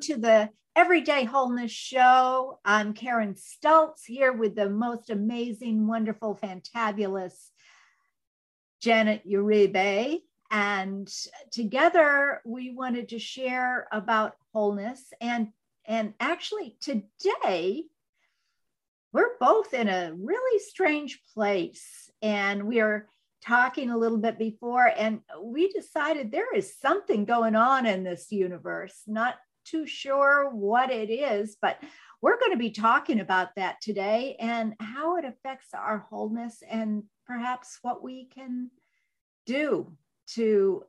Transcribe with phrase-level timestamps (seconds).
[0.00, 2.58] to the Everyday Wholeness Show.
[2.64, 7.34] I'm Karen Stultz here with the most amazing, wonderful, fantabulous
[8.80, 10.22] Janet Uribe.
[10.50, 11.14] And
[11.50, 15.12] together we wanted to share about wholeness.
[15.20, 15.48] And,
[15.84, 17.84] and actually, today
[19.12, 22.10] we're both in a really strange place.
[22.22, 23.06] And we are
[23.42, 28.32] talking a little bit before, and we decided there is something going on in this
[28.32, 29.02] universe.
[29.06, 29.34] Not
[29.70, 31.78] too sure what it is, but
[32.22, 37.04] we're going to be talking about that today and how it affects our wholeness and
[37.26, 38.70] perhaps what we can
[39.46, 39.92] do
[40.34, 40.84] to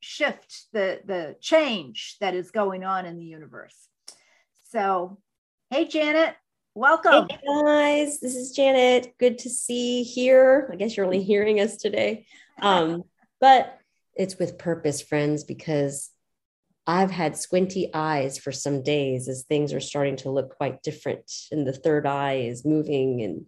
[0.00, 3.88] shift the the change that is going on in the universe.
[4.70, 5.18] So,
[5.70, 6.36] hey Janet,
[6.78, 7.26] Welcome.
[7.28, 9.14] Hey guys, this is Janet.
[9.18, 10.70] Good to see here.
[10.72, 12.26] I guess you're only hearing us today.
[12.60, 13.04] Um,
[13.40, 13.78] but
[14.16, 16.10] it's with purpose, friends, because
[16.88, 21.30] I've had squinty eyes for some days as things are starting to look quite different.
[21.52, 23.44] And the third eye is moving and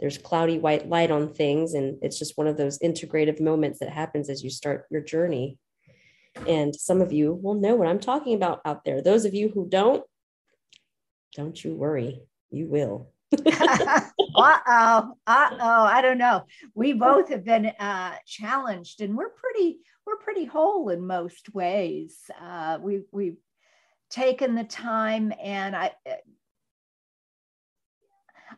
[0.00, 1.74] there's cloudy white light on things.
[1.74, 5.58] And it's just one of those integrative moments that happens as you start your journey.
[6.46, 9.02] And some of you will know what I'm talking about out there.
[9.02, 10.02] Those of you who don't,
[11.36, 13.12] don't you worry you will.
[13.46, 14.00] uh
[14.36, 15.84] oh, uh oh.
[15.84, 16.44] I don't know.
[16.74, 22.16] We both have been uh, challenged, and we're pretty we're pretty whole in most ways.
[22.40, 23.36] Uh, we we've
[24.10, 25.92] taken the time, and I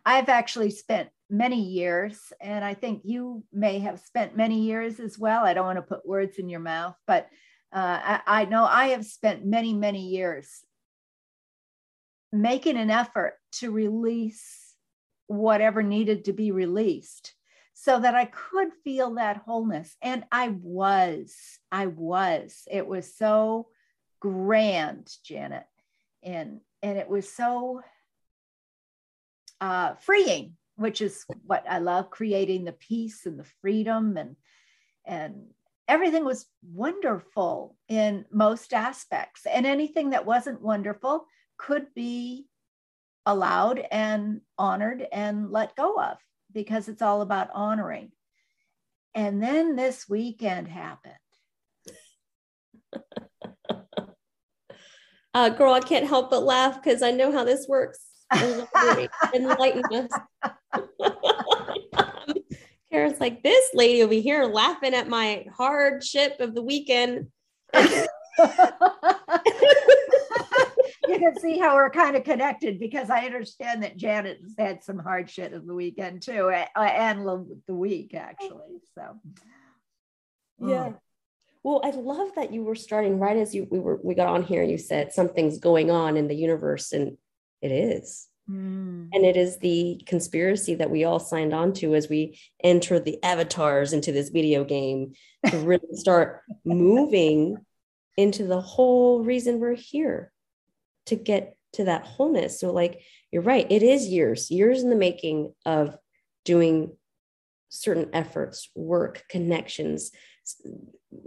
[0.06, 5.18] I've actually spent many years, and I think you may have spent many years as
[5.18, 5.44] well.
[5.44, 7.28] I don't want to put words in your mouth, but
[7.72, 10.64] uh, I, I know I have spent many many years
[12.32, 14.59] making an effort to release
[15.30, 17.34] whatever needed to be released
[17.72, 19.96] so that I could feel that wholeness.
[20.02, 21.36] And I was,
[21.70, 22.66] I was.
[22.68, 23.68] It was so
[24.18, 25.66] grand, Janet.
[26.22, 27.80] And and it was so
[29.60, 34.34] uh, freeing, which is what I love, creating the peace and the freedom and
[35.04, 35.46] and
[35.86, 39.46] everything was wonderful in most aspects.
[39.46, 41.26] And anything that wasn't wonderful,
[41.56, 42.49] could be
[43.26, 46.16] allowed and honored and let go of
[46.52, 48.12] because it's all about honoring.
[49.14, 51.14] And then this weekend happened.
[55.34, 57.98] uh, girl, I can't help but laugh because I know how this works.
[59.34, 60.10] Enlighten us.
[62.90, 67.28] Karen's like, this lady over here laughing at my hardship of the weekend.
[71.12, 74.84] You can see how we're kind of connected because I understand that Janet has had
[74.84, 77.26] some hard shit of the weekend too, and
[77.66, 78.80] the week actually.
[78.94, 79.18] So,
[80.58, 80.88] yeah.
[80.90, 80.98] Mm.
[81.62, 84.42] Well, I love that you were starting right as you we were we got on
[84.42, 84.62] here.
[84.62, 87.18] You said something's going on in the universe, and
[87.60, 88.28] it is.
[88.50, 89.08] Mm.
[89.12, 93.22] And it is the conspiracy that we all signed on to as we enter the
[93.22, 95.12] avatars into this video game
[95.46, 97.58] to really start moving
[98.16, 100.32] into the whole reason we're here
[101.10, 102.58] to get to that wholeness.
[102.58, 105.96] So, like, you're right, it is years, years in the making of
[106.44, 106.96] doing
[107.68, 110.10] certain efforts, work, connections,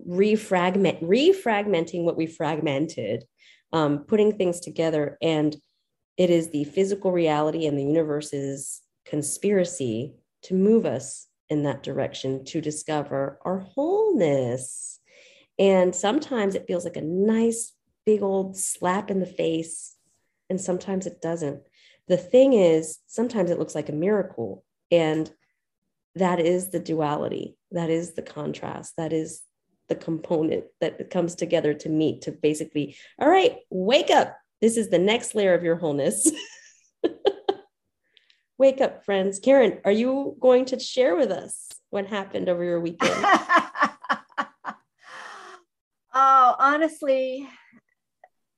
[0.06, 3.24] refragment, refragmenting what we fragmented,
[3.72, 5.18] um, putting things together.
[5.22, 5.56] And
[6.18, 10.14] it is the physical reality and the universe's conspiracy
[10.44, 15.00] to move us in that direction to discover our wholeness.
[15.58, 17.74] And sometimes it feels like a nice
[18.06, 19.96] big old slap in the face,
[20.50, 21.62] and sometimes it doesn't.
[22.08, 24.64] The thing is, sometimes it looks like a miracle.
[24.92, 25.32] And
[26.16, 29.42] that is the duality, that is the contrast, that is
[29.90, 34.38] the component that comes together to meet to basically, all right, wake up.
[34.62, 36.32] This is the next layer of your wholeness.
[38.58, 39.40] wake up, friends.
[39.40, 43.12] Karen, are you going to share with us what happened over your weekend?
[46.14, 47.50] oh, honestly,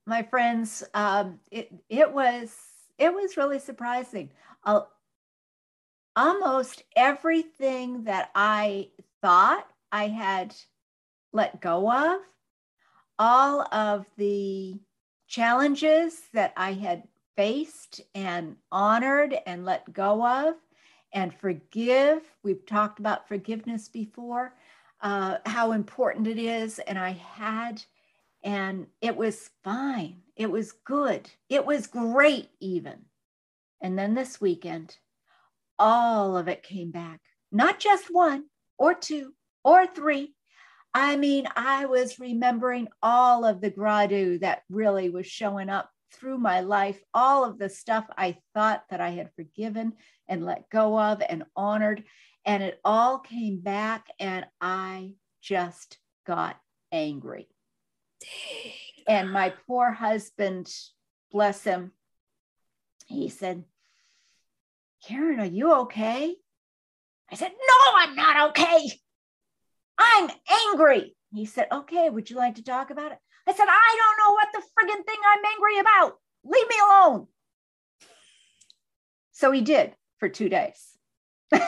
[0.06, 2.56] my friends, um, it it was
[2.98, 4.30] it was really surprising.
[4.64, 4.82] Uh,
[6.16, 8.90] almost everything that I
[9.22, 10.56] thought I had
[11.34, 12.22] let go of,
[13.20, 14.80] all of the
[15.28, 17.04] challenges that I had
[17.36, 20.56] faced and honored and let go of,
[21.14, 22.22] and forgive.
[22.44, 24.54] We've talked about forgiveness before,
[25.02, 27.84] uh, how important it is, and I had
[28.46, 30.22] and it was fine.
[30.36, 31.30] It was good.
[31.50, 33.06] It was great, even.
[33.82, 34.96] And then this weekend,
[35.80, 37.20] all of it came back.
[37.52, 38.46] Not just one
[38.78, 39.34] or two
[39.64, 40.36] or three.
[40.94, 46.38] I mean, I was remembering all of the gradu that really was showing up through
[46.38, 49.94] my life, all of the stuff I thought that I had forgiven
[50.28, 52.04] and let go of and honored.
[52.46, 55.98] And it all came back, and I just
[56.28, 56.58] got
[56.92, 57.50] angry.
[59.08, 60.74] And my poor husband,
[61.32, 61.92] bless him,
[63.06, 63.64] he said,
[65.08, 66.36] Karen, are you okay?
[67.32, 68.92] I said, No, I'm not okay.
[69.98, 70.30] I'm
[70.72, 71.16] angry.
[71.34, 73.20] He said, Okay, would you like to talk about it?
[73.48, 76.18] I said, I don't know what the friggin' thing I'm angry about.
[76.44, 77.28] Leave me alone.
[79.32, 80.98] So he did for two days.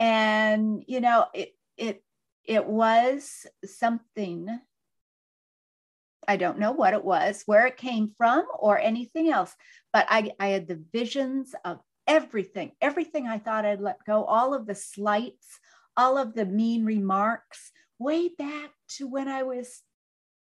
[0.00, 2.02] and you know, it it
[2.44, 4.60] it was something
[6.26, 9.54] I don't know what it was, where it came from, or anything else.
[9.92, 14.54] But I, I had the visions of everything, everything I thought I'd let go, all
[14.54, 15.58] of the slights,
[15.96, 19.82] all of the mean remarks, way back to when I was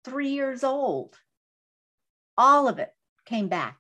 [0.03, 1.15] three years old.
[2.38, 2.89] All of it
[3.25, 3.77] came back.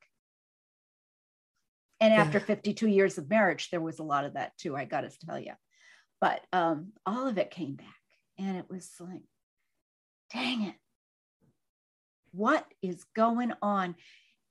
[1.99, 2.45] And after yeah.
[2.45, 5.39] 52 years of marriage, there was a lot of that too, I got to tell
[5.39, 5.53] you.
[6.19, 8.02] But um, all of it came back.
[8.37, 9.21] And it was like,
[10.31, 10.75] dang it.
[12.31, 13.95] What is going on?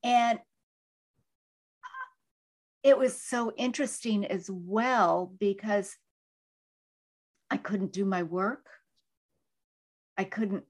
[0.04, 0.38] And
[2.82, 5.96] it was so interesting as well because
[7.50, 8.66] I couldn't do my work.
[10.16, 10.64] I couldn't,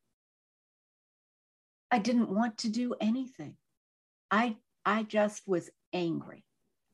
[1.90, 3.56] I didn't want to do anything.
[4.30, 6.44] I, I just was angry,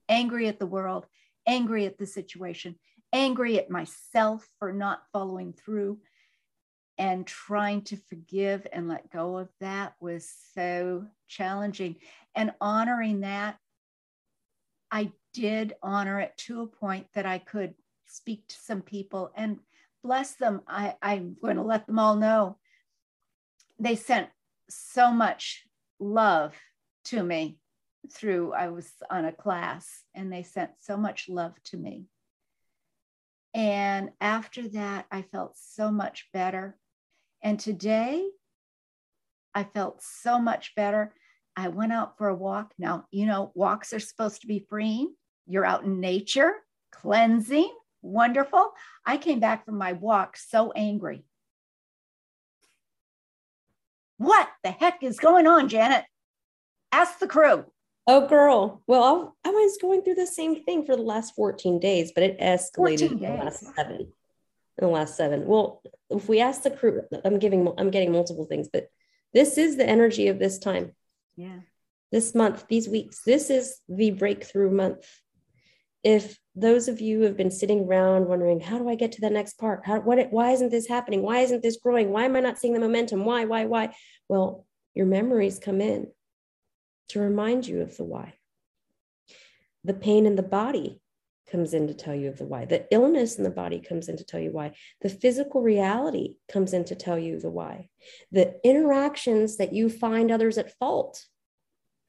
[0.08, 1.06] angry at the world,
[1.46, 2.76] angry at the situation,
[3.12, 5.98] angry at myself for not following through.
[6.98, 11.96] And trying to forgive and let go of that was so challenging.
[12.34, 13.56] And honoring that,
[14.90, 17.74] I did honor it to a point that I could
[18.06, 19.58] speak to some people and
[20.02, 20.62] bless them.
[20.66, 22.56] I, I'm going to let them all know.
[23.78, 24.28] They sent
[24.68, 25.66] so much
[26.00, 26.54] love
[27.06, 27.58] to me
[28.12, 32.06] through, I was on a class, and they sent so much love to me.
[33.54, 36.76] And after that, I felt so much better.
[37.42, 38.28] And today,
[39.54, 41.14] I felt so much better.
[41.56, 42.72] I went out for a walk.
[42.78, 45.14] Now, you know, walks are supposed to be freeing.
[45.46, 46.52] You're out in nature,
[46.92, 48.70] cleansing, wonderful.
[49.04, 51.24] I came back from my walk so angry.
[54.18, 56.04] What the heck is going on, Janet?
[56.92, 57.64] Ask the crew.
[58.06, 58.82] Oh, girl.
[58.86, 62.40] Well, I was going through the same thing for the last 14 days, but it
[62.40, 64.12] escalated in the last seven.
[64.78, 65.46] In the last seven.
[65.46, 68.88] Well, if we ask the crew, I'm giving, I'm getting multiple things, but
[69.34, 70.92] this is the energy of this time.
[71.36, 71.60] Yeah.
[72.12, 75.06] This month, these weeks, this is the breakthrough month.
[76.04, 79.20] If those of you who have been sitting around wondering how do i get to
[79.20, 79.84] the next part?
[79.84, 81.22] How what why isn't this happening?
[81.22, 82.10] Why isn't this growing?
[82.10, 83.24] Why am i not seeing the momentum?
[83.24, 83.94] Why why why?
[84.28, 86.08] Well your memories come in
[87.08, 88.34] to remind you of the why.
[89.84, 91.00] The pain in the body
[91.50, 94.16] comes in to tell you of the why the illness in the body comes in
[94.16, 97.88] to tell you why the physical reality comes in to tell you the why
[98.30, 101.24] the interactions that you find others at fault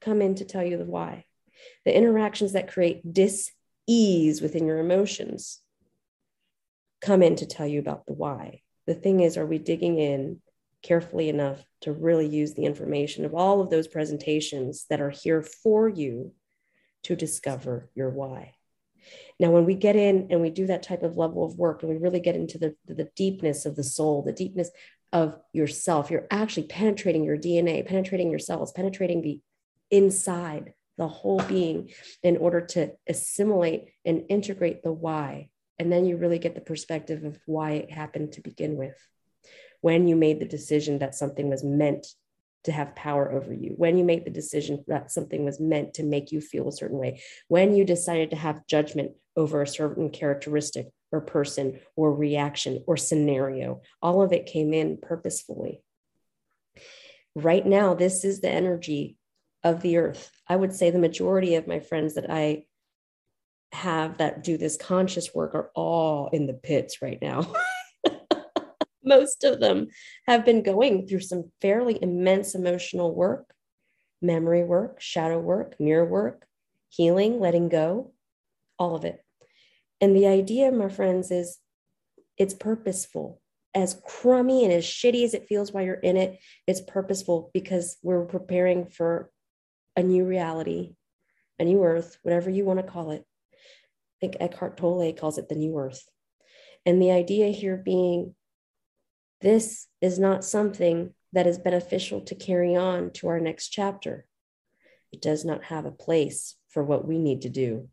[0.00, 1.24] come in to tell you the why
[1.84, 3.50] the interactions that create dis
[3.86, 5.60] ease within your emotions
[7.00, 8.60] come in to tell you about the why.
[8.86, 10.40] The thing is, are we digging in
[10.82, 15.42] carefully enough to really use the information of all of those presentations that are here
[15.42, 16.32] for you
[17.04, 18.54] to discover your why?
[19.38, 21.90] Now, when we get in and we do that type of level of work and
[21.90, 24.70] we really get into the, the deepness of the soul, the deepness
[25.12, 29.40] of yourself, you're actually penetrating your DNA, penetrating your cells, penetrating the
[29.90, 31.90] inside the whole being
[32.22, 35.48] in order to assimilate and integrate the why.
[35.78, 38.96] And then you really get the perspective of why it happened to begin with.
[39.80, 42.06] When you made the decision that something was meant
[42.64, 46.02] to have power over you, when you made the decision that something was meant to
[46.02, 50.10] make you feel a certain way, when you decided to have judgment over a certain
[50.10, 55.82] characteristic or person or reaction or scenario, all of it came in purposefully.
[57.34, 59.16] Right now, this is the energy
[59.62, 60.30] of the earth.
[60.48, 62.64] I would say the majority of my friends that I
[63.72, 67.52] have that do this conscious work are all in the pits right now.
[69.04, 69.88] Most of them
[70.26, 73.52] have been going through some fairly immense emotional work,
[74.20, 76.46] memory work, shadow work, mirror work,
[76.90, 78.12] healing, letting go,
[78.78, 79.24] all of it.
[80.00, 81.58] And the idea, my friends, is
[82.36, 83.40] it's purposeful.
[83.74, 87.98] As crummy and as shitty as it feels while you're in it, it's purposeful because
[88.02, 89.30] we're preparing for
[89.96, 90.94] a new reality,
[91.58, 93.24] a new earth, whatever you want to call it.
[93.54, 93.56] I
[94.20, 96.02] think Eckhart Tolle calls it the new earth.
[96.84, 98.34] And the idea here being
[99.40, 104.26] this is not something that is beneficial to carry on to our next chapter.
[105.12, 107.88] It does not have a place for what we need to do,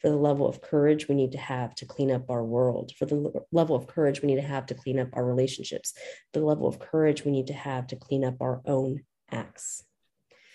[0.00, 3.06] for the level of courage we need to have to clean up our world, for
[3.06, 5.94] the level of courage we need to have to clean up our relationships,
[6.32, 9.84] the level of courage we need to have to clean up our own acts.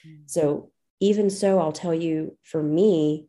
[0.07, 0.23] Mm-hmm.
[0.25, 3.27] So, even so, I'll tell you for me,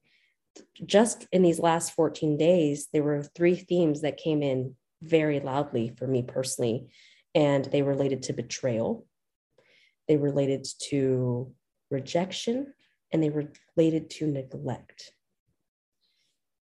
[0.85, 5.95] just in these last 14 days, there were three themes that came in very loudly
[5.97, 6.89] for me personally.
[7.35, 9.07] And they related to betrayal,
[10.09, 11.53] they related to
[11.91, 12.73] rejection,
[13.13, 15.13] and they related to neglect.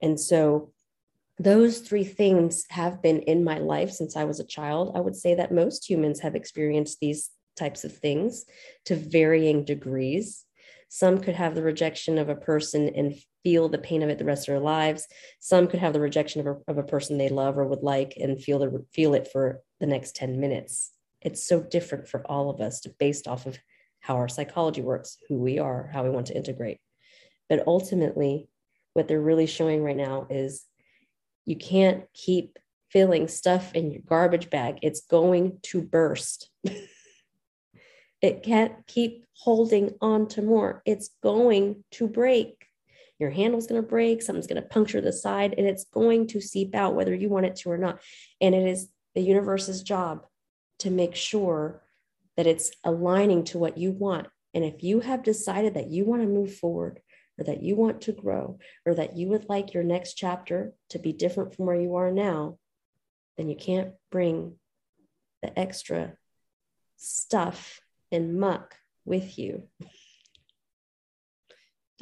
[0.02, 0.74] And so
[1.40, 4.92] those three things have been in my life since I was a child.
[4.96, 8.46] I would say that most humans have experienced these types of things
[8.86, 10.46] to varying degrees.
[10.90, 14.26] Some could have the rejection of a person and feel the pain of it the
[14.26, 15.08] rest of their lives.
[15.40, 18.14] Some could have the rejection of a, of a person they love or would like
[18.20, 20.92] and feel the feel it for the next 10 minutes.
[21.22, 23.58] It's so different for all of us based off of
[24.00, 26.80] how our psychology works, who we are, how we want to integrate.
[27.50, 28.50] But ultimately,
[28.94, 30.66] what they're really showing right now is
[31.46, 32.60] you can't keep
[32.90, 34.80] filling stuff in your garbage bag.
[34.82, 36.50] It's going to burst.
[38.22, 40.82] it can't keep holding on to more.
[40.86, 42.63] It's going to break
[43.24, 46.42] your handle's going to break, something's going to puncture the side, and it's going to
[46.42, 48.00] seep out whether you want it to or not.
[48.42, 50.26] And it is the universe's job
[50.80, 51.82] to make sure
[52.36, 54.28] that it's aligning to what you want.
[54.54, 57.00] And if you have decided that you want to move forward,
[57.40, 61.00] or that you want to grow, or that you would like your next chapter to
[61.00, 62.60] be different from where you are now,
[63.38, 64.56] then you can't bring
[65.42, 66.14] the extra
[66.98, 67.80] stuff
[68.12, 68.76] and muck
[69.06, 69.64] with you.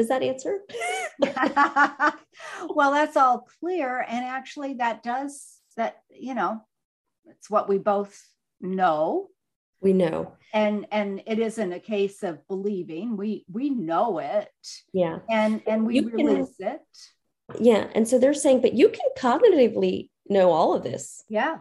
[0.02, 0.62] Does that answer?
[2.70, 4.04] well, that's all clear.
[4.10, 6.60] And actually, that does that, you know,
[7.28, 8.20] it's what we both
[8.60, 9.28] know.
[9.80, 10.34] We know.
[10.56, 13.16] And and it isn't a case of believing.
[13.16, 14.50] We we know it.
[14.92, 15.20] Yeah.
[15.30, 17.60] And and we you release can, it.
[17.60, 17.86] Yeah.
[17.94, 21.24] And so they're saying, but you can cognitively know all of this.
[21.30, 21.60] Yeah.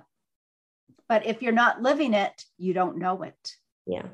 [1.10, 3.54] But if you're not living it, you don't know it.
[3.86, 4.06] Yeah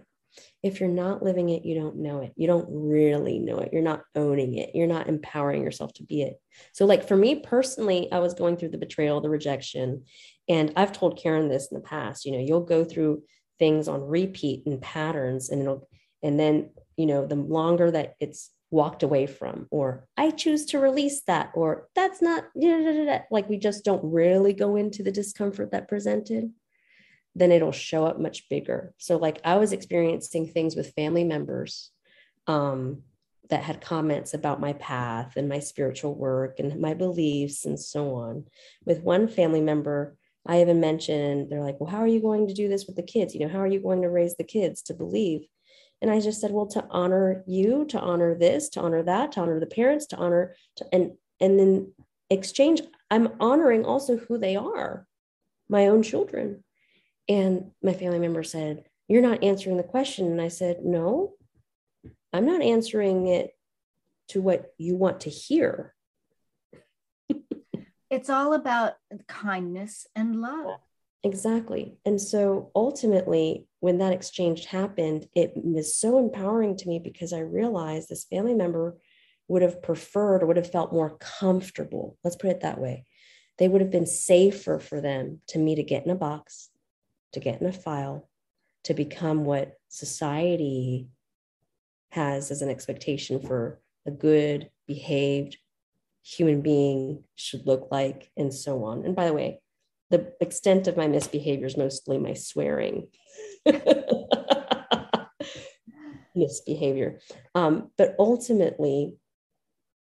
[0.66, 2.32] if you're not living it, you don't know it.
[2.36, 3.70] You don't really know it.
[3.72, 4.70] You're not owning it.
[4.74, 6.40] You're not empowering yourself to be it.
[6.72, 10.04] So, like for me personally, I was going through the betrayal, the rejection.
[10.48, 13.22] And I've told Karen this in the past, you know, you'll go through
[13.58, 15.88] things on repeat and patterns, and it'll,
[16.22, 20.78] and then, you know, the longer that it's walked away from, or I choose to
[20.78, 22.44] release that, or that's not,
[23.30, 26.52] like we just don't really go into the discomfort that presented
[27.36, 28.94] then it'll show up much bigger.
[28.96, 31.90] So, like, I was experiencing things with family members
[32.46, 33.02] um,
[33.50, 38.14] that had comments about my path and my spiritual work and my beliefs and so
[38.14, 38.46] on.
[38.86, 40.16] With one family member,
[40.46, 43.02] I even mentioned, they're like, Well, how are you going to do this with the
[43.02, 43.34] kids?
[43.34, 45.46] You know, how are you going to raise the kids to believe?
[46.00, 49.40] And I just said, Well, to honor you, to honor this, to honor that, to
[49.40, 51.92] honor the parents, to honor, to, and, and then
[52.30, 55.06] exchange, I'm honoring also who they are,
[55.68, 56.64] my own children
[57.28, 60.26] and my family member said, You're not answering the question.
[60.26, 61.34] And I said, No,
[62.32, 63.50] I'm not answering it
[64.28, 65.94] to what you want to hear.
[68.10, 68.94] it's all about
[69.28, 70.80] kindness and love.
[71.22, 71.98] Exactly.
[72.04, 77.40] And so ultimately, when that exchange happened, it was so empowering to me because I
[77.40, 78.96] realized this family member
[79.48, 82.16] would have preferred or would have felt more comfortable.
[82.22, 83.04] Let's put it that way.
[83.58, 86.68] They would have been safer for them to me to get in a box,
[87.36, 88.28] to get in a file,
[88.84, 91.08] to become what society
[92.10, 95.58] has as an expectation for a good behaved
[96.22, 99.04] human being should look like, and so on.
[99.04, 99.60] And by the way,
[100.10, 103.08] the extent of my misbehavior is mostly my swearing.
[106.34, 107.20] misbehavior.
[107.54, 109.14] Um, but ultimately,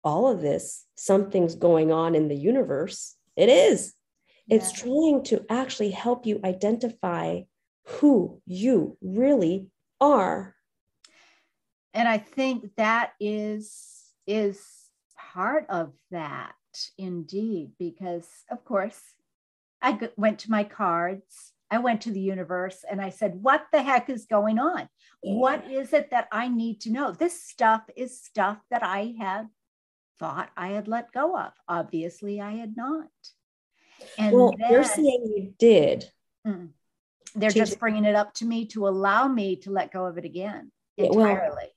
[0.04, 3.16] all of this, something's going on in the universe.
[3.36, 3.94] It is.
[4.50, 7.42] It's trying to actually help you identify
[7.86, 9.68] who you really
[10.02, 10.56] are.
[11.94, 13.90] And I think that is
[14.26, 14.62] is
[15.18, 16.54] part of that
[16.98, 19.00] indeed because of course
[19.82, 23.82] I went to my cards I went to the universe and I said, What the
[23.82, 24.88] heck is going on?
[25.22, 27.12] What is it that I need to know?
[27.12, 29.48] This stuff is stuff that I had
[30.20, 31.52] thought I had let go of.
[31.68, 33.10] Obviously, I had not.
[34.18, 36.10] And well, then, you're saying you did.
[36.46, 36.70] Mm,
[37.36, 40.26] they're just bringing it up to me to allow me to let go of it
[40.26, 41.52] again entirely.
[41.56, 41.70] Well,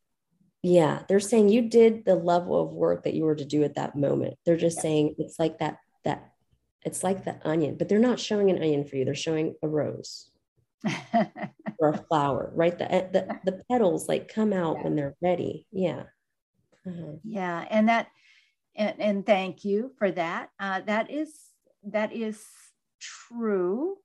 [0.62, 3.76] yeah, they're saying you did the level of work that you were to do at
[3.76, 4.34] that moment.
[4.44, 6.32] They're just saying it's like that that
[6.84, 9.04] it's like the onion, but they're not showing an onion for you.
[9.04, 10.30] They're showing a rose.
[11.78, 12.78] or a flower, right?
[12.78, 14.82] The, eh, the, the petals like come out yeah.
[14.84, 15.66] when they're ready.
[15.72, 16.04] Yeah.
[16.86, 17.16] Uh-huh.
[17.24, 17.66] Yeah.
[17.70, 18.08] And that,
[18.74, 20.50] and, and thank you for that.
[20.60, 21.34] Uh, that is,
[21.86, 22.44] that is
[23.00, 23.96] true.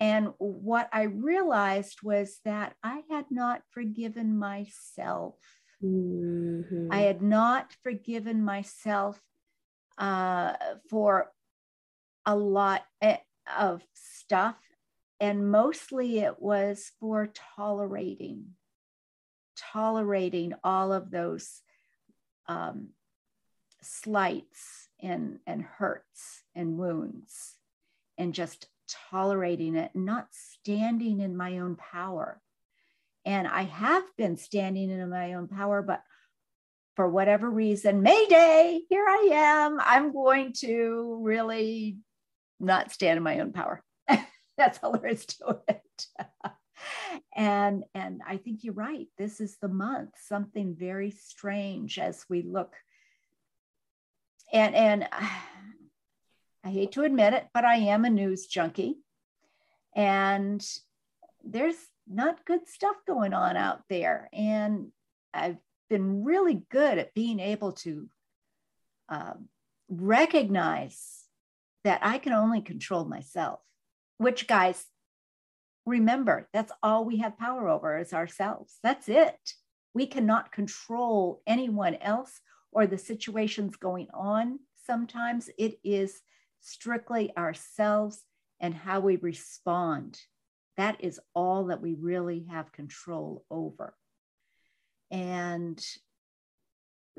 [0.00, 5.36] And what I realized was that I had not forgiven myself.
[5.82, 6.88] Mm-hmm.
[6.90, 9.20] I had not forgiven myself
[9.98, 10.54] uh,
[10.90, 11.30] for
[12.26, 13.18] a lot eh,
[13.56, 14.56] of stuff.
[15.20, 18.56] And mostly it was for tolerating,
[19.56, 21.60] tolerating all of those
[22.48, 22.88] um,
[23.82, 27.54] slights and, and hurts and wounds
[28.18, 28.66] and just
[29.10, 32.40] tolerating it, not standing in my own power.
[33.24, 36.02] And I have been standing in my own power, but
[36.96, 39.78] for whatever reason, Mayday, here I am.
[39.80, 41.98] I'm going to really
[42.60, 43.82] not stand in my own power.
[44.56, 46.06] That's all there is to it.
[47.36, 49.06] and and I think you're right.
[49.18, 50.10] This is the month.
[50.26, 52.74] Something very strange as we look.
[54.52, 55.08] And and
[56.64, 58.98] I hate to admit it, but I am a news junkie.
[59.94, 60.64] And
[61.44, 61.76] there's
[62.06, 64.28] not good stuff going on out there.
[64.32, 64.92] And
[65.34, 65.58] I've
[65.90, 68.08] been really good at being able to
[69.08, 69.48] um,
[69.88, 71.24] recognize
[71.84, 73.60] that I can only control myself,
[74.18, 74.84] which, guys,
[75.84, 78.78] remember, that's all we have power over is ourselves.
[78.82, 79.54] That's it.
[79.94, 82.40] We cannot control anyone else
[82.70, 84.60] or the situations going on.
[84.86, 86.20] Sometimes it is
[86.62, 88.24] strictly ourselves
[88.60, 90.18] and how we respond.
[90.76, 93.94] That is all that we really have control over.
[95.10, 95.84] And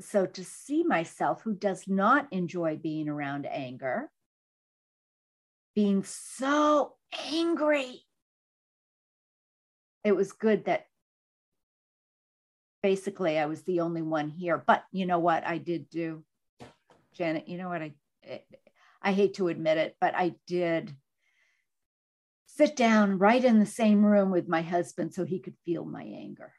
[0.00, 4.10] so to see myself, who does not enjoy being around anger,
[5.76, 6.94] being so
[7.30, 8.02] angry,
[10.02, 10.86] it was good that
[12.82, 14.62] basically I was the only one here.
[14.66, 16.24] But you know what I did do,
[17.14, 17.48] Janet?
[17.48, 17.94] You know what I
[19.04, 20.96] I hate to admit it, but I did
[22.46, 26.02] sit down right in the same room with my husband so he could feel my
[26.02, 26.52] anger.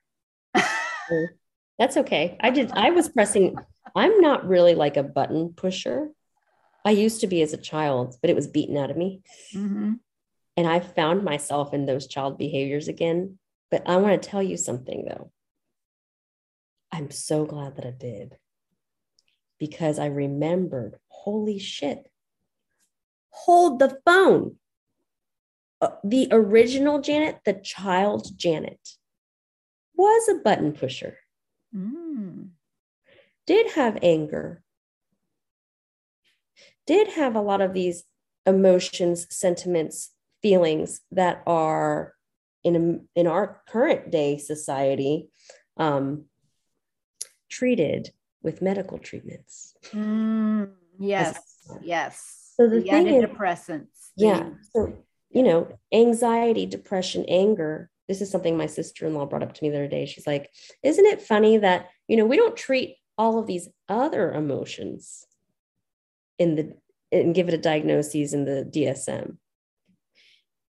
[1.80, 2.38] That's okay.
[2.40, 3.56] I did, I was pressing,
[3.96, 6.10] I'm not really like a button pusher.
[6.86, 9.22] I used to be as a child, but it was beaten out of me.
[9.54, 9.94] Mm-hmm.
[10.56, 13.40] And I found myself in those child behaviors again.
[13.72, 15.32] But I want to tell you something though.
[16.92, 18.38] I'm so glad that I did
[19.60, 22.10] because I remembered, holy shit,
[23.36, 24.56] hold the phone.
[25.82, 28.80] Uh, the original Janet, the child Janet,
[29.94, 31.18] was a button pusher,
[31.76, 32.50] mm.
[33.46, 34.64] did have anger,
[36.88, 38.06] did have a lot of these
[38.46, 42.14] emotions, sentiments, feelings that are
[42.64, 45.28] in, in our current day society
[45.78, 46.26] um,
[47.50, 49.76] treated with medical treatments.
[49.94, 51.40] Mm, yes,
[51.84, 53.82] yes so the, the thing antidepressants.
[53.82, 54.50] Is, yeah.
[54.74, 54.98] So,
[55.30, 57.90] you know, anxiety, depression, anger.
[58.08, 60.06] This is something my sister-in-law brought up to me the other day.
[60.06, 60.50] She's like,
[60.84, 65.26] isn't it funny that, you know, we don't treat all of these other emotions
[66.38, 66.74] in the
[67.12, 69.38] and give it a diagnosis in the DSM.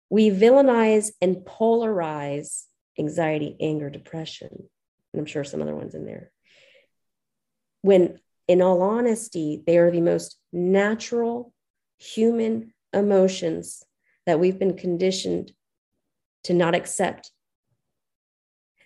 [0.09, 2.63] We villainize and polarize
[2.99, 6.31] anxiety, anger, depression, and I'm sure some other ones in there.
[7.81, 11.52] When in all honesty, they are the most natural
[12.03, 13.83] human emotions
[14.25, 15.51] that we've been conditioned
[16.43, 17.31] to not accept.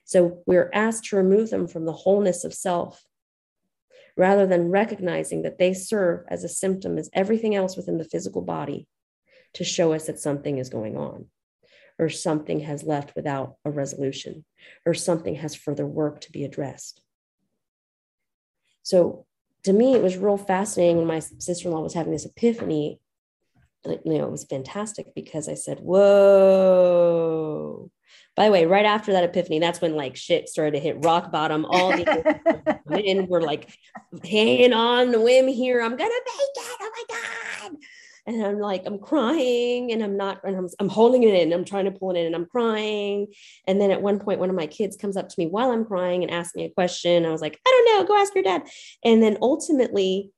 [0.06, 3.04] So we're asked to remove them from the wholeness of self
[4.16, 8.42] rather than recognizing that they serve as a symptom as everything else within the physical
[8.42, 8.88] body
[9.54, 11.26] to show us that something is going on
[12.00, 14.46] or something has left without a resolution
[14.86, 17.02] or something has further work to be addressed.
[18.84, 19.26] So
[19.64, 23.00] to me, it was real fascinating when my sister in law was having this epiphany
[23.90, 27.12] you know, it was fantastic because I said, whoa.
[28.36, 31.32] By the way, right after that epiphany, that's when like shit started to hit rock
[31.32, 31.66] bottom.
[31.66, 33.76] All the men were like
[34.24, 35.82] hanging on the whim here.
[35.82, 36.78] I'm gonna make it.
[36.80, 37.78] Oh my God.
[38.28, 41.54] And I'm like, I'm crying and I'm not, and I'm, I'm holding it in.
[41.54, 43.28] I'm trying to pull it in and I'm crying.
[43.66, 45.86] And then at one point, one of my kids comes up to me while I'm
[45.86, 47.26] crying and asks me a question.
[47.26, 48.68] I was like, I don't know, go ask your dad.
[49.04, 50.32] And then ultimately,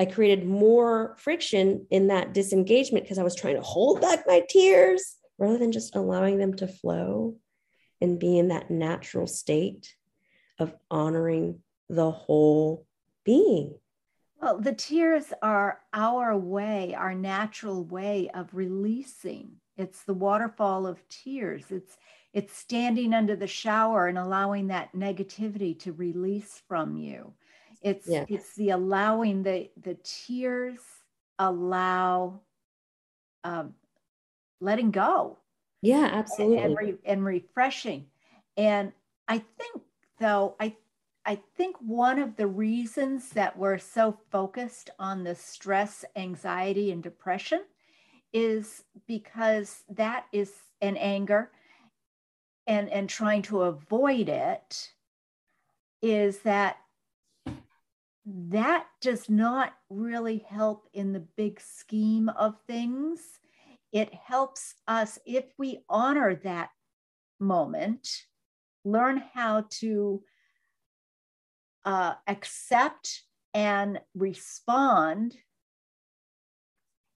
[0.00, 4.42] I created more friction in that disengagement because I was trying to hold back my
[4.48, 7.36] tears rather than just allowing them to flow
[8.00, 9.94] and be in that natural state
[10.58, 11.58] of honoring
[11.90, 12.86] the whole
[13.24, 13.74] being.
[14.40, 19.56] Well, the tears are our way, our natural way of releasing.
[19.76, 21.98] it's the waterfall of tears it's
[22.32, 27.34] it's standing under the shower and allowing that negativity to release from you
[27.82, 28.24] it's yeah.
[28.28, 30.80] it's the allowing the the tears
[31.38, 32.40] allow
[33.44, 33.74] um,
[34.60, 35.38] letting go.
[35.82, 38.06] Yeah absolutely and, and, re, and refreshing.
[38.56, 38.92] And
[39.28, 39.82] i think
[40.18, 40.74] though i
[41.24, 47.02] I think one of the reasons that we're so focused on the stress, anxiety, and
[47.02, 47.60] depression
[48.32, 51.50] is because that is an anger
[52.66, 54.90] and, and trying to avoid it
[56.00, 56.78] is that
[58.26, 63.20] that does not really help in the big scheme of things.
[63.92, 66.70] It helps us if we honor that
[67.40, 68.08] moment,
[68.84, 70.22] learn how to
[71.84, 73.22] uh, accept
[73.54, 75.34] and respond.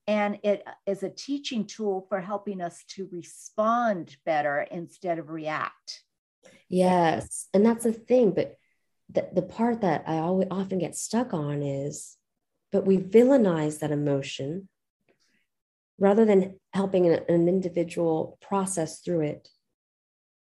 [0.06, 6.02] And it is a teaching tool for helping us to respond better instead of react.
[6.68, 7.48] Yes.
[7.54, 8.32] And that's the thing.
[8.32, 8.56] But
[9.10, 12.16] the, the part that I always often get stuck on is,
[12.72, 14.68] but we villainize that emotion
[15.98, 19.48] rather than helping an, an individual process through it.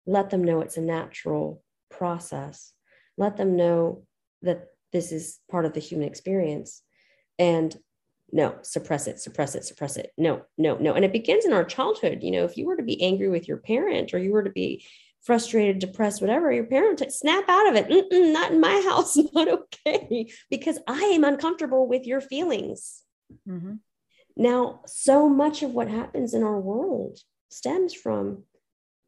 [0.05, 2.73] Let them know it's a natural process.
[3.17, 4.03] Let them know
[4.41, 6.81] that this is part of the human experience
[7.37, 7.75] and
[8.31, 11.65] no suppress it suppress it suppress it no no no and it begins in our
[11.65, 14.43] childhood you know if you were to be angry with your parent or you were
[14.43, 14.85] to be
[15.23, 19.47] frustrated depressed whatever your parent snap out of it Mm-mm, not in my house not
[19.47, 23.03] okay because i am uncomfortable with your feelings
[23.47, 23.75] mm-hmm.
[24.35, 28.43] now so much of what happens in our world stems from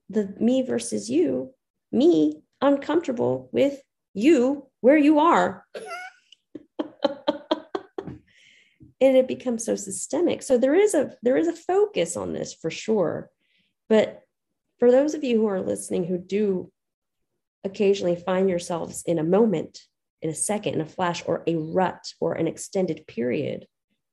[0.10, 1.54] the me versus you
[1.92, 3.80] me uncomfortable with
[4.14, 5.66] you where you are.
[9.02, 10.42] and it becomes so systemic.
[10.42, 13.30] So there is a there is a focus on this for sure.
[13.90, 14.23] But
[14.84, 16.70] for those of you who are listening who do
[17.64, 19.80] occasionally find yourselves in a moment,
[20.22, 23.66] in a second, in a flash, or a rut, or an extended period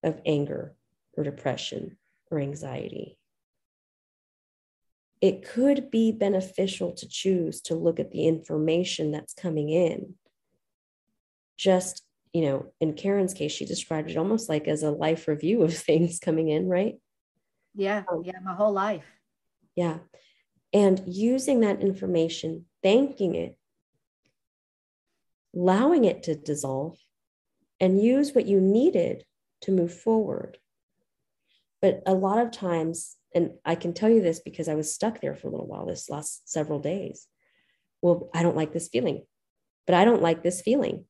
[0.05, 0.77] of anger
[1.17, 1.97] or depression
[2.31, 3.19] or anxiety,
[5.21, 10.15] it could be beneficial to choose to look at the information that's coming in.
[11.59, 15.63] Just you know in karen's case she described it almost like as a life review
[15.63, 16.95] of things coming in right?
[17.75, 19.05] Yeah um, yeah my whole life.
[19.75, 19.99] Yeah
[20.73, 23.57] and using that information thanking it
[25.55, 26.97] allowing it to dissolve
[27.81, 29.25] and use what you needed
[29.61, 30.59] to move forward
[31.83, 35.21] but a lot of times and i can tell you this because i was stuck
[35.21, 37.27] there for a little while this last several days
[38.03, 39.25] well i don't like this feeling
[39.87, 41.05] but i don't like this feeling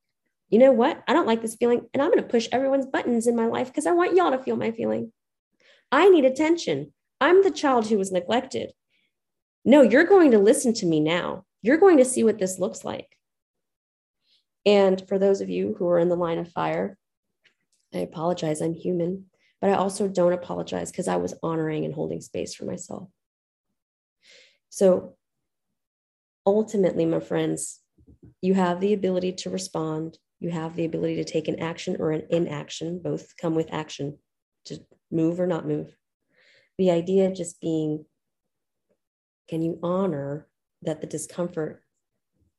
[0.50, 1.02] you know what?
[1.06, 3.68] I don't like this feeling, and I'm going to push everyone's buttons in my life
[3.68, 5.12] because I want y'all to feel my feeling.
[5.92, 6.92] I need attention.
[7.20, 8.72] I'm the child who was neglected.
[9.64, 11.44] No, you're going to listen to me now.
[11.62, 13.16] You're going to see what this looks like.
[14.64, 16.96] And for those of you who are in the line of fire,
[17.94, 18.60] I apologize.
[18.60, 19.26] I'm human,
[19.60, 23.08] but I also don't apologize because I was honoring and holding space for myself.
[24.68, 25.16] So
[26.46, 27.80] ultimately, my friends,
[28.40, 32.12] you have the ability to respond you have the ability to take an action or
[32.12, 34.18] an inaction, both come with action
[34.64, 35.94] to move or not move.
[36.78, 38.06] The idea of just being
[39.50, 40.46] can you honor
[40.82, 41.82] that the discomfort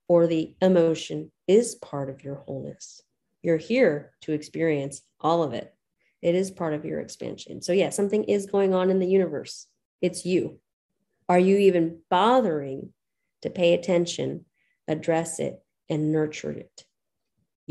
[0.07, 3.01] or the emotion is part of your wholeness?
[3.41, 5.73] You're here to experience all of it.
[6.21, 7.63] It is part of your expansion.
[7.63, 9.65] So, yeah, something is going on in the universe.
[10.01, 10.59] It's you.
[11.27, 12.93] Are you even bothering
[13.41, 14.45] to pay attention,
[14.87, 16.85] address it, and nurture it?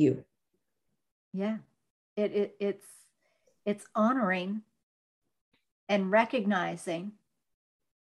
[0.00, 0.24] you
[1.32, 1.58] yeah
[2.16, 2.86] it, it it's
[3.66, 4.62] it's honoring
[5.88, 7.12] and recognizing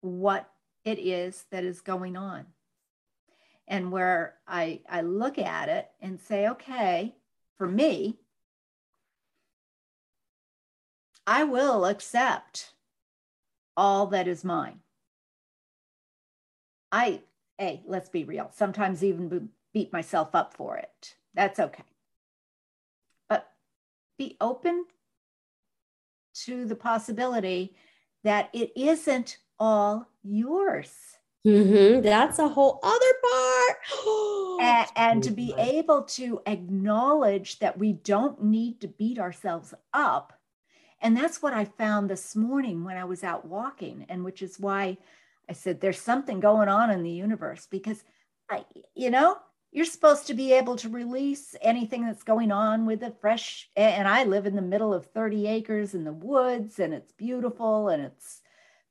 [0.01, 0.49] what
[0.85, 2.45] it is that is going on.
[3.67, 7.15] And where i i look at it and say okay
[7.57, 8.17] for me
[11.27, 12.73] i will accept
[13.79, 14.81] all that is mine.
[16.91, 17.21] I
[17.57, 18.51] hey let's be real.
[18.53, 21.15] Sometimes even beat myself up for it.
[21.33, 21.83] That's okay.
[23.29, 23.49] But
[24.17, 24.85] be open
[26.45, 27.75] to the possibility
[28.23, 30.91] that it isn't all yours.
[31.45, 32.01] Mm-hmm.
[32.01, 33.77] That's a whole other part.
[34.61, 40.33] and, and to be able to acknowledge that we don't need to beat ourselves up.
[41.01, 44.59] And that's what I found this morning when I was out walking, and which is
[44.59, 44.97] why
[45.47, 48.03] I said there's something going on in the universe because
[48.49, 49.37] I, you know,
[49.71, 54.07] you're supposed to be able to release anything that's going on with a fresh and
[54.07, 58.03] i live in the middle of 30 acres in the woods and it's beautiful and
[58.03, 58.41] it's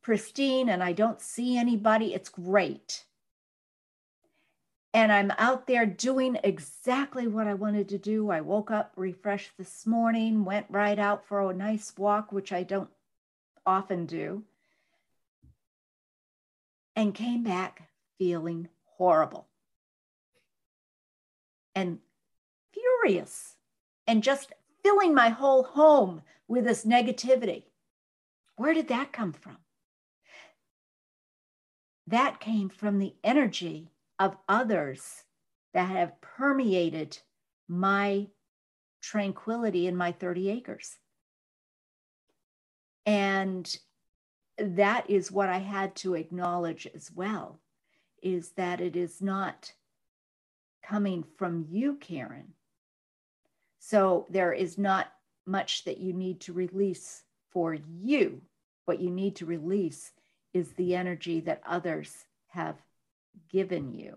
[0.08, 2.14] pristine and I don't see anybody.
[2.14, 3.04] It's great.
[4.94, 8.30] And I'm out there doing exactly what I wanted to do.
[8.30, 12.62] I woke up refreshed this morning, went right out for a nice walk, which I
[12.62, 12.88] don't
[13.66, 14.44] often do,
[16.96, 19.46] and came back feeling horrible
[21.74, 21.98] and
[22.72, 23.56] furious
[24.06, 27.64] and just filling my whole home with this negativity.
[28.56, 29.58] Where did that come from?
[32.08, 35.24] That came from the energy of others
[35.74, 37.18] that have permeated
[37.68, 38.28] my
[39.02, 40.96] tranquility in my 30 acres.
[43.04, 43.78] And
[44.56, 47.60] that is what I had to acknowledge as well
[48.22, 49.70] is that it is not
[50.82, 52.54] coming from you, Karen.
[53.80, 55.12] So there is not
[55.44, 58.40] much that you need to release for you.
[58.86, 60.12] What you need to release
[60.52, 62.12] is the energy that others
[62.48, 62.76] have
[63.50, 64.16] given you.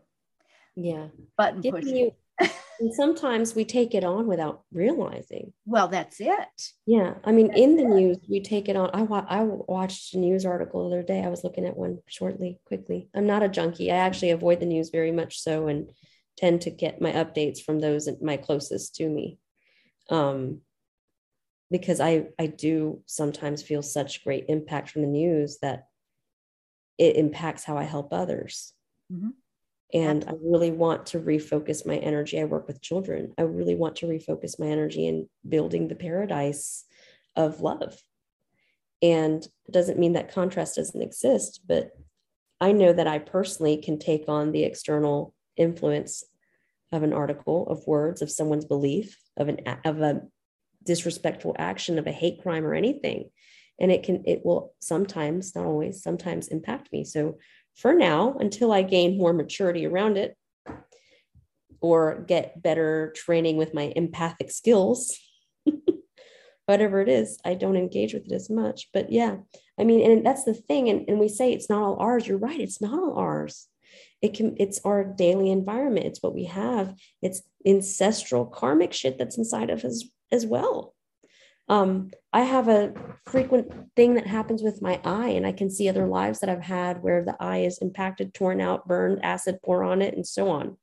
[0.75, 1.07] Yeah.
[1.37, 1.95] Button pushing.
[1.95, 2.11] You,
[2.79, 5.53] and sometimes we take it on without realizing.
[5.65, 6.71] Well, that's it.
[6.85, 7.15] Yeah.
[7.23, 7.89] I mean, that's in the it.
[7.89, 8.89] news, we take it on.
[8.93, 11.23] I, wa- I watched a news article the other day.
[11.23, 13.09] I was looking at one shortly, quickly.
[13.13, 13.91] I'm not a junkie.
[13.91, 15.91] I actually avoid the news very much so and
[16.37, 19.37] tend to get my updates from those my closest to me.
[20.09, 20.61] Um,
[21.69, 25.87] because I, I do sometimes feel such great impact from the news that
[27.01, 28.73] it impacts how I help others.
[29.11, 29.29] Mm-hmm.
[29.91, 32.39] And I really want to refocus my energy.
[32.39, 33.33] I work with children.
[33.39, 36.85] I really want to refocus my energy in building the paradise
[37.35, 37.99] of love.
[39.01, 41.89] And it doesn't mean that contrast doesn't exist, but
[42.61, 46.23] I know that I personally can take on the external influence
[46.91, 50.21] of an article, of words, of someone's belief, of an of a
[50.83, 53.31] disrespectful action, of a hate crime or anything.
[53.79, 57.03] And it can, it will sometimes, not always, sometimes impact me.
[57.03, 57.37] So
[57.75, 60.37] for now until I gain more maturity around it
[61.81, 65.17] or get better training with my empathic skills.
[66.67, 68.89] Whatever it is, I don't engage with it as much.
[68.93, 69.37] But yeah,
[69.79, 70.89] I mean, and that's the thing.
[70.89, 72.27] And, and we say it's not all ours.
[72.27, 73.67] You're right, it's not all ours.
[74.21, 76.05] It can, it's our daily environment.
[76.05, 76.93] It's what we have.
[77.21, 80.93] It's ancestral karmic shit that's inside of us as well.
[81.69, 82.93] Um, I have a
[83.25, 86.63] frequent thing that happens with my eye, and I can see other lives that I've
[86.63, 90.49] had where the eye is impacted, torn out, burned, acid pour on it, and so
[90.49, 90.77] on.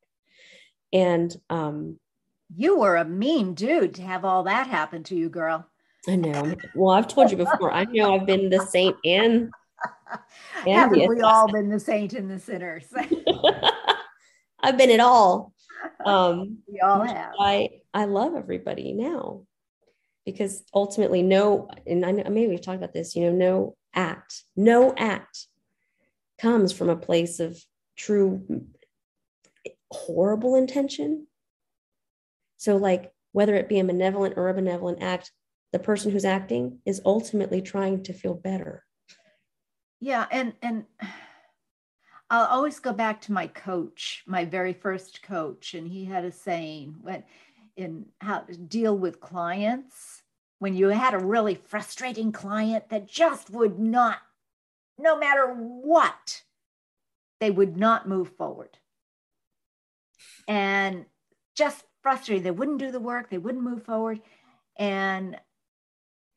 [0.93, 1.99] And um,
[2.55, 5.69] you were a mean dude to have all that happen to you, girl.
[6.09, 6.55] I know.
[6.75, 7.73] Well, I've told you before.
[7.73, 9.51] I know I've been the saint and.
[10.67, 12.87] and Haven't we all been the saint and the sinners?
[14.61, 15.53] I've been it all.
[16.05, 17.35] Um, we all have.
[17.39, 19.43] I I love everybody now
[20.33, 24.95] because ultimately no and I maybe we've talked about this you know no act no
[24.97, 25.47] act
[26.39, 27.59] comes from a place of
[27.97, 28.67] true
[29.91, 31.27] horrible intention.
[32.59, 35.33] So like whether it be a malevolent or a benevolent act
[35.73, 38.85] the person who's acting is ultimately trying to feel better.
[40.01, 40.85] Yeah and and
[42.31, 46.33] I'll always go back to my coach, my very first coach, and he had a
[46.33, 47.25] saying when
[47.79, 50.23] in how to deal with clients
[50.59, 54.19] when you had a really frustrating client that just would not,
[54.99, 56.43] no matter what,
[57.39, 58.77] they would not move forward.
[60.49, 61.07] And
[61.55, 62.45] just frustrated.
[62.45, 64.21] They wouldn't do the work, they wouldn't move forward.
[64.77, 65.39] And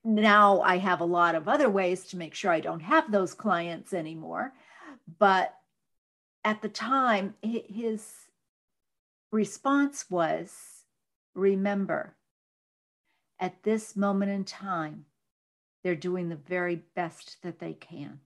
[0.04, 3.34] now I have a lot of other ways to make sure I don't have those
[3.34, 4.54] clients anymore.
[5.18, 5.56] But
[6.44, 8.08] at the time, his
[9.32, 10.54] response was
[11.34, 12.16] remember,
[13.40, 15.06] at this moment in time,
[15.84, 18.20] they're doing the very best that they can.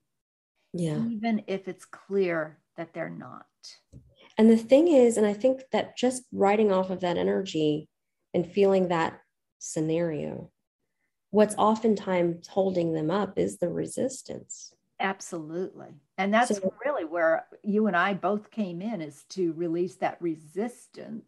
[0.73, 0.97] Yeah.
[1.05, 3.45] Even if it's clear that they're not.
[4.37, 7.87] And the thing is, and I think that just writing off of that energy
[8.33, 9.19] and feeling that
[9.59, 10.51] scenario,
[11.31, 14.73] what's oftentimes holding them up is the resistance.
[14.99, 15.93] Absolutely.
[16.17, 20.21] And that's so, really where you and I both came in is to release that
[20.21, 21.25] resistance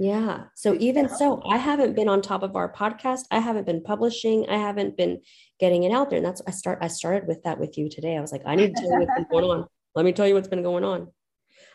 [0.00, 0.44] yeah.
[0.54, 3.22] So even so, I haven't been on top of our podcast.
[3.32, 4.48] I haven't been publishing.
[4.48, 5.22] I haven't been
[5.58, 6.18] getting it out there.
[6.18, 8.16] And that's I start I started with that with you today.
[8.16, 9.66] I was like, I need to tell you what's been going on.
[9.96, 11.08] Let me tell you what's been going on.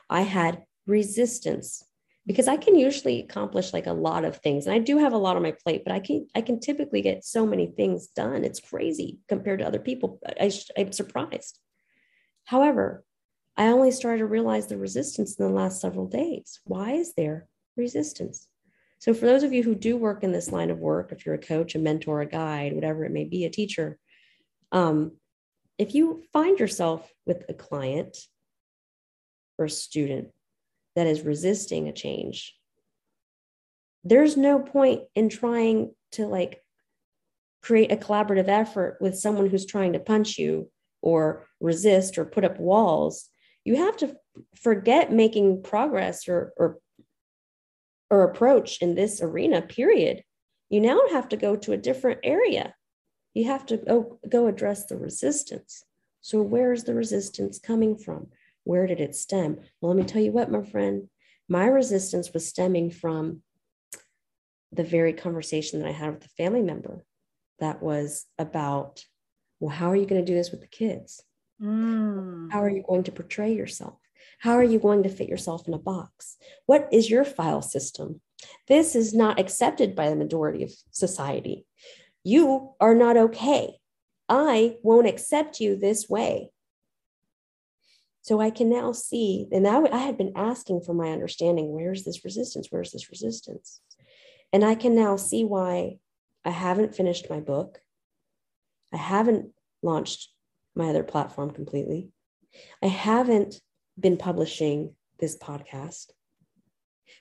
[0.10, 1.84] I had resistance
[2.26, 4.68] because I can usually accomplish like a lot of things.
[4.68, 7.02] And I do have a lot on my plate, but I can I can typically
[7.02, 8.46] get so many things done.
[8.46, 10.22] It's crazy compared to other people.
[10.40, 11.60] I, I'm surprised.
[12.46, 13.04] However,
[13.58, 16.62] I only started to realize the resistance in the last several days.
[16.64, 18.48] Why is there resistance.
[19.00, 21.36] So, for those of you who do work in this line of work, if you're
[21.36, 23.98] a coach, a mentor, a guide, whatever it may be, a teacher,
[24.72, 25.14] um,
[25.78, 28.18] if you find yourself with a client
[29.58, 30.30] or a student
[30.96, 32.56] that is resisting a change,
[34.04, 36.62] there's no point in trying to like
[37.62, 40.70] create a collaborative effort with someone who's trying to punch you
[41.02, 43.30] or resist or put up walls.
[43.64, 44.16] You have to
[44.56, 46.78] forget making progress or, or,
[48.14, 50.24] or approach in this arena, period.
[50.70, 52.76] You now have to go to a different area.
[53.34, 55.84] You have to go, go address the resistance.
[56.22, 58.28] So, where is the resistance coming from?
[58.66, 59.58] Where did it stem?
[59.82, 61.10] Well, let me tell you what, my friend,
[61.50, 63.42] my resistance was stemming from
[64.72, 67.04] the very conversation that I had with a family member
[67.60, 69.04] that was about,
[69.60, 71.24] well, how are you going to do this with the kids?
[71.60, 72.52] Mm.
[72.52, 73.98] How are you going to portray yourself?
[74.44, 76.36] How are you going to fit yourself in a box?
[76.66, 78.20] What is your file system?
[78.68, 81.66] This is not accepted by the majority of society.
[82.26, 83.78] You are not okay.
[84.28, 86.52] I won't accept you this way.
[88.24, 92.04] So I can now see, and I, I had been asking for my understanding where's
[92.04, 92.68] this resistance?
[92.70, 93.80] Where's this resistance?
[94.52, 96.00] And I can now see why
[96.44, 97.80] I haven't finished my book.
[98.92, 99.52] I haven't
[99.82, 100.28] launched
[100.76, 102.10] my other platform completely.
[102.82, 103.62] I haven't
[104.00, 106.08] been publishing this podcast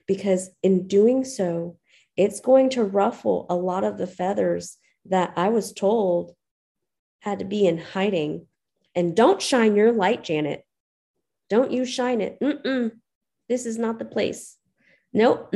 [0.06, 1.76] because in doing so,
[2.16, 6.34] it's going to ruffle a lot of the feathers that I was told
[7.20, 8.46] had to be in hiding.
[8.94, 10.64] And don't shine your light, Janet.
[11.48, 12.38] Don't you shine it.
[12.40, 12.92] Mm-mm.
[13.48, 14.56] This is not the place.
[15.14, 15.54] Nope,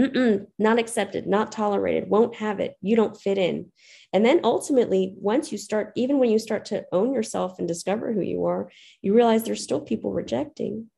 [0.59, 2.77] not accepted, not tolerated, won't have it.
[2.83, 3.73] You don't fit in.
[4.13, 8.13] And then ultimately, once you start, even when you start to own yourself and discover
[8.13, 10.91] who you are, you realize there's still people rejecting.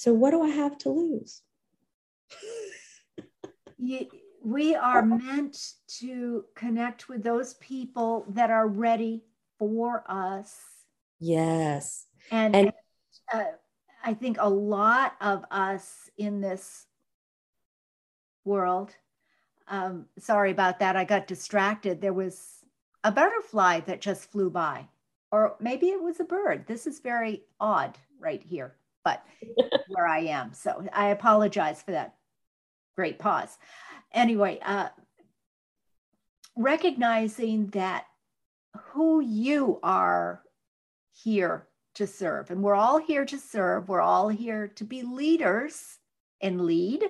[0.00, 1.42] So, what do I have to lose?
[4.42, 5.58] we are meant
[5.98, 9.24] to connect with those people that are ready
[9.58, 10.56] for us.
[11.18, 12.06] Yes.
[12.30, 12.72] And, and
[13.30, 13.44] uh,
[14.02, 16.86] I think a lot of us in this
[18.46, 18.96] world.
[19.68, 20.96] Um, sorry about that.
[20.96, 22.00] I got distracted.
[22.00, 22.64] There was
[23.04, 24.88] a butterfly that just flew by,
[25.30, 26.66] or maybe it was a bird.
[26.66, 29.22] This is very odd right here, but
[29.88, 30.52] where I am.
[30.52, 32.14] So I apologize for that
[32.96, 33.56] great pause.
[34.12, 34.88] Anyway, uh,
[36.56, 38.04] recognizing that
[38.76, 40.42] who you are
[41.12, 45.98] here to serve, and we're all here to serve, we're all here to be leaders
[46.40, 47.02] and lead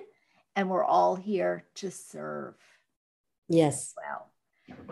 [0.55, 2.55] and we're all here to serve.
[3.47, 3.93] Yes.
[3.97, 4.31] Well,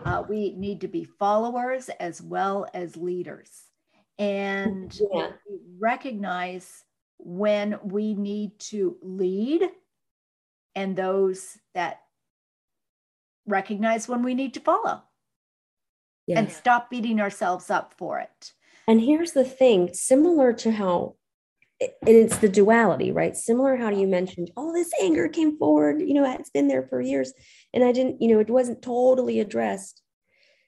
[0.04, 3.50] uh, we need to be followers as well as leaders,
[4.18, 5.30] and yeah.
[5.78, 6.84] recognize
[7.24, 9.62] when we need to lead,
[10.74, 12.00] and those that
[13.46, 15.02] recognize when we need to follow,
[16.26, 16.38] yes.
[16.38, 18.52] and stop beating ourselves up for it.
[18.86, 21.16] And here's the thing similar to how
[21.80, 23.36] and it's the duality, right?
[23.36, 26.82] Similar how you mentioned, all oh, this anger came forward, you know, it's been there
[26.82, 27.32] for years.
[27.72, 30.02] And I didn't, you know, it wasn't totally addressed.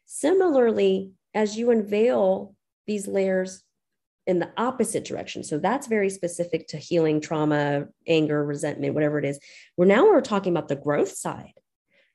[0.07, 2.55] Similarly, as you unveil
[2.87, 3.62] these layers
[4.27, 5.43] in the opposite direction.
[5.43, 9.41] So that's very specific to healing trauma, anger, resentment, whatever it is.
[9.77, 11.55] We're now we're talking about the growth side.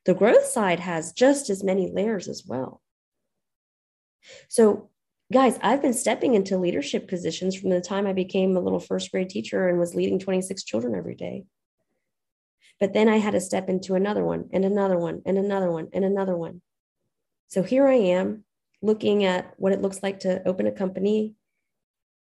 [0.04, 2.80] The growth side has just as many layers as well.
[4.48, 4.90] So
[5.32, 9.10] guys, I've been stepping into leadership positions from the time I became a little first
[9.10, 11.44] grade teacher and was leading 26 children every day.
[12.80, 15.88] But then I had to step into another one and another one and another one
[15.92, 16.62] and another one.
[17.48, 18.44] So here I am
[18.80, 21.34] looking at what it looks like to open a company.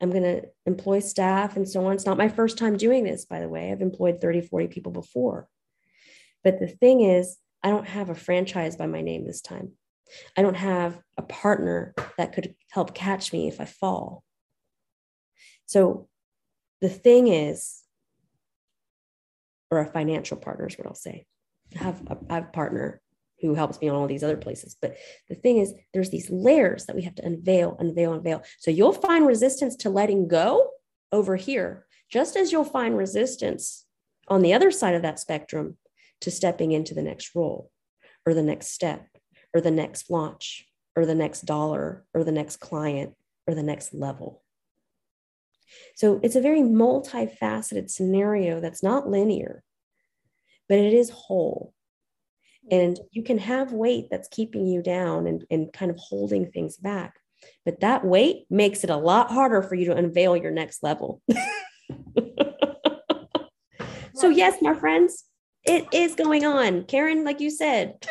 [0.02, 1.94] I'm going to employ staff and so on.
[1.94, 3.70] It's not my first time doing this, by the way.
[3.70, 5.48] I've employed 30, 40 people before.
[6.42, 9.72] But the thing is, I don't have a franchise by my name this time.
[10.36, 14.24] I don't have a partner that could help catch me if I fall.
[15.66, 16.08] So
[16.80, 17.82] the thing is,
[19.70, 21.26] or a financial partner is what I'll say.
[21.76, 23.00] I have a, I have a partner
[23.42, 24.76] who helps me on all these other places.
[24.80, 24.96] But
[25.28, 28.42] the thing is, there's these layers that we have to unveil, unveil, unveil.
[28.58, 30.70] So you'll find resistance to letting go
[31.10, 33.84] over here, just as you'll find resistance
[34.28, 35.76] on the other side of that spectrum
[36.20, 37.70] to stepping into the next role
[38.24, 39.08] or the next step
[39.52, 40.66] or the next launch
[40.96, 43.14] or the next dollar or the next client
[43.46, 44.42] or the next level.
[45.96, 49.64] So it's a very multifaceted scenario that's not linear,
[50.68, 51.74] but it is whole.
[52.70, 56.76] And you can have weight that's keeping you down and, and kind of holding things
[56.76, 57.16] back.
[57.64, 61.20] But that weight makes it a lot harder for you to unveil your next level.
[64.14, 65.24] so, yes, my friends,
[65.64, 66.84] it is going on.
[66.84, 68.06] Karen, like you said,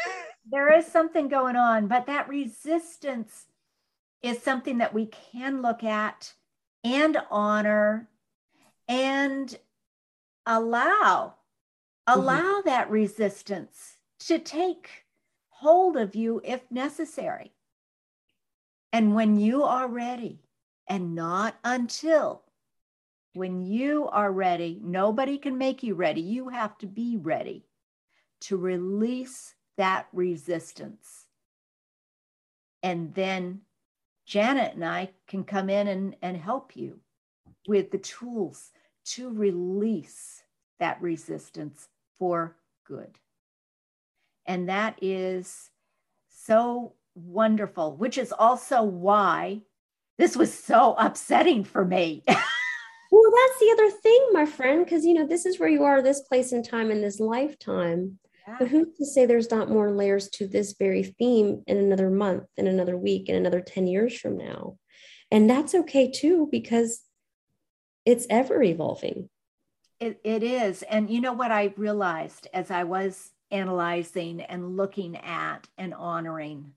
[0.50, 3.46] there is something going on, but that resistance
[4.22, 6.34] is something that we can look at
[6.84, 8.10] and honor
[8.88, 9.58] and
[10.46, 11.36] allow
[12.08, 12.68] allow mm-hmm.
[12.68, 13.98] that resistance
[14.28, 14.90] to take
[15.50, 17.52] hold of you if necessary.
[18.94, 20.40] And when you are ready
[20.88, 22.44] and not until
[23.34, 26.22] when you are ready nobody can make you ready.
[26.22, 27.66] You have to be ready
[28.42, 31.28] to release that resistance.
[32.84, 33.62] And then
[34.26, 37.00] Janet and I can come in and, and help you
[37.68, 38.72] with the tools
[39.04, 40.44] to release
[40.80, 42.56] that resistance for
[42.86, 43.18] good.
[44.46, 45.70] And that is
[46.30, 49.62] so wonderful, which is also why
[50.18, 52.24] this was so upsetting for me.
[52.28, 56.02] well, that's the other thing, my friend, because you know, this is where you are,
[56.02, 58.20] this place and time in this lifetime.
[58.48, 58.56] Yeah.
[58.60, 62.46] But who's to say there's not more layers to this very theme in another month,
[62.58, 64.78] in another week, in another 10 years from now?
[65.30, 67.02] And that's okay too, because
[68.06, 69.30] it's ever evolving.
[70.00, 70.82] It, it is.
[70.84, 76.74] And you know what I realized as I was analyzing and looking at and honoring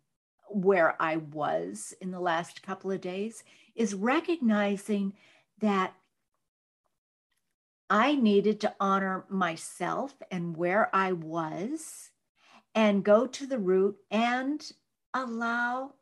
[0.49, 3.43] where I was in the last couple of days
[3.75, 5.15] is recognizing
[5.61, 5.95] that
[7.91, 12.11] I needed to honor myself and where I was
[12.75, 14.65] and go to the root and
[15.13, 15.93] allow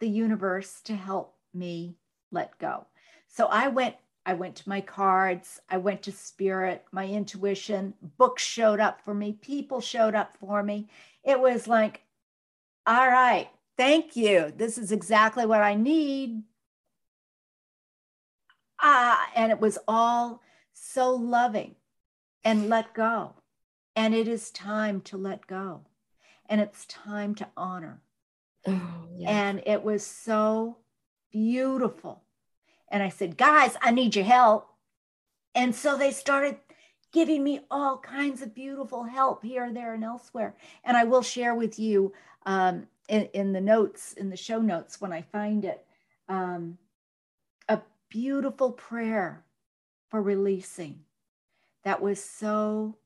[0.00, 1.96] the universe to help me
[2.32, 2.86] let go.
[3.28, 3.96] So I went
[4.26, 9.14] I went to my cards, I went to spirit, my intuition, books showed up for
[9.14, 10.88] me, people showed up for me.
[11.24, 12.02] It was like
[12.86, 14.52] all right, thank you.
[14.56, 16.42] This is exactly what I need.
[18.80, 20.40] Ah, and it was all
[20.72, 21.74] so loving
[22.44, 23.34] and let go.
[23.96, 25.80] And it is time to let go.
[26.48, 28.02] And it's time to honor.
[28.68, 29.30] Oh, yeah.
[29.30, 30.76] And it was so
[31.32, 32.22] beautiful.
[32.88, 34.68] And I said, guys, I need your help.
[35.54, 36.58] And so they started
[37.12, 40.54] giving me all kinds of beautiful help here, there, and elsewhere.
[40.84, 42.12] And I will share with you
[42.44, 45.84] um, in, in, the notes, in the show notes when I find it,
[46.28, 46.78] um,
[47.68, 49.44] a beautiful prayer
[50.10, 51.00] for releasing.
[51.84, 52.96] That was so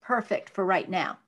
[0.00, 1.18] perfect for right now.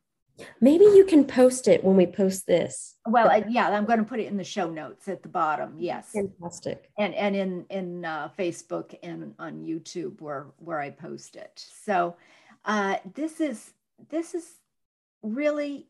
[0.60, 2.96] Maybe you can post it when we post this.
[3.06, 5.76] Well, uh, yeah, I'm going to put it in the show notes at the bottom.
[5.78, 6.90] Yes, fantastic.
[6.98, 11.64] And and in in uh, Facebook and on YouTube where where I post it.
[11.84, 12.16] So
[12.64, 13.72] uh, this is
[14.10, 14.44] this is
[15.22, 15.86] really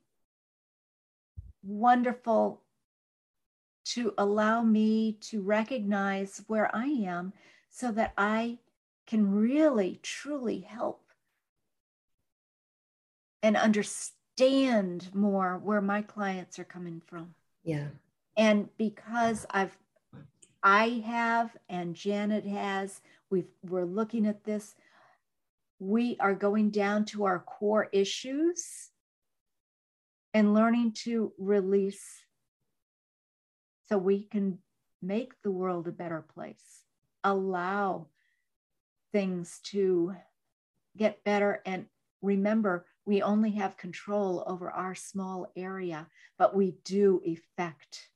[1.62, 2.60] wonderful
[3.84, 7.32] to allow me to recognize where I am
[7.70, 8.58] so that I
[9.06, 11.02] can really, truly help
[13.42, 14.14] and understand
[15.14, 17.34] more where my clients are coming from.
[17.62, 17.88] Yeah.
[18.36, 19.76] And because I've,
[20.62, 24.74] I have, and Janet has, we've, we're looking at this,
[25.78, 28.90] we are going down to our core issues
[30.32, 32.24] and learning to release
[33.88, 34.58] so we can
[35.02, 36.82] make the world a better place,
[37.22, 38.06] allow
[39.12, 40.14] things to
[40.96, 41.60] get better.
[41.66, 41.86] And
[42.22, 46.06] remember, we only have control over our small area,
[46.38, 48.08] but we do affect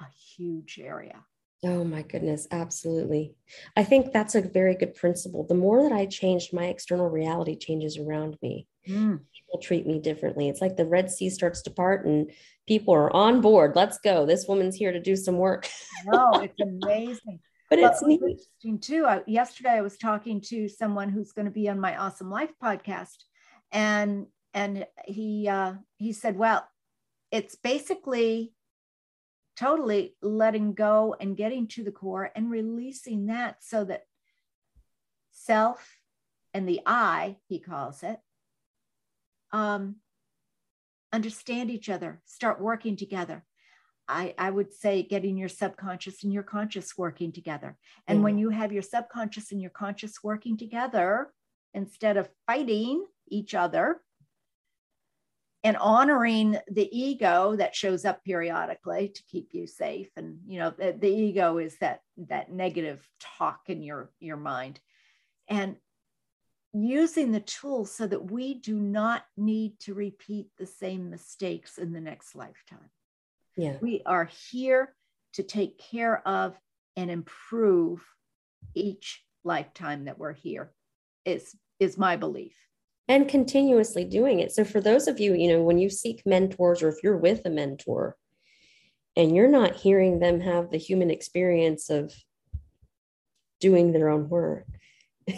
[0.00, 0.06] a
[0.36, 1.24] huge area.
[1.62, 3.34] Oh my goodness, absolutely.
[3.76, 5.44] I think that's a very good principle.
[5.46, 8.66] The more that I changed, my external reality changes around me.
[8.88, 9.20] Mm.
[9.34, 10.48] People treat me differently.
[10.48, 12.30] It's like the Red Sea starts to part and
[12.66, 13.76] people are on board.
[13.76, 14.24] Let's go.
[14.24, 15.68] This woman's here to do some work.
[16.06, 17.40] no, it's amazing.
[17.68, 18.22] but it's neat.
[18.22, 19.04] interesting too.
[19.04, 22.52] I, yesterday, I was talking to someone who's going to be on my Awesome Life
[22.62, 23.16] podcast,
[23.72, 26.66] and and he uh, he said, "Well,
[27.30, 28.52] it's basically
[29.56, 34.04] totally letting go and getting to the core and releasing that so that
[35.30, 35.98] self
[36.54, 38.18] and the I, he calls it,
[39.52, 39.96] um,
[41.12, 43.44] understand each other, start working together.
[44.08, 47.76] I, I would say getting your subconscious and your conscious working together.
[48.08, 48.24] And mm-hmm.
[48.24, 51.30] when you have your subconscious and your conscious working together,
[51.74, 54.00] instead of fighting each other
[55.62, 60.72] and honoring the ego that shows up periodically to keep you safe and you know
[60.78, 63.06] the, the ego is that that negative
[63.38, 64.80] talk in your your mind
[65.48, 65.76] and
[66.72, 71.92] using the tools so that we do not need to repeat the same mistakes in
[71.92, 72.90] the next lifetime.
[73.56, 73.76] Yeah.
[73.80, 74.94] We are here
[75.34, 76.56] to take care of
[76.96, 78.04] and improve
[78.74, 80.72] each lifetime that we're here
[81.24, 82.54] is is my belief
[83.10, 86.82] and continuously doing it so for those of you you know when you seek mentors
[86.82, 88.16] or if you're with a mentor
[89.16, 92.14] and you're not hearing them have the human experience of
[93.60, 94.66] doing their own work.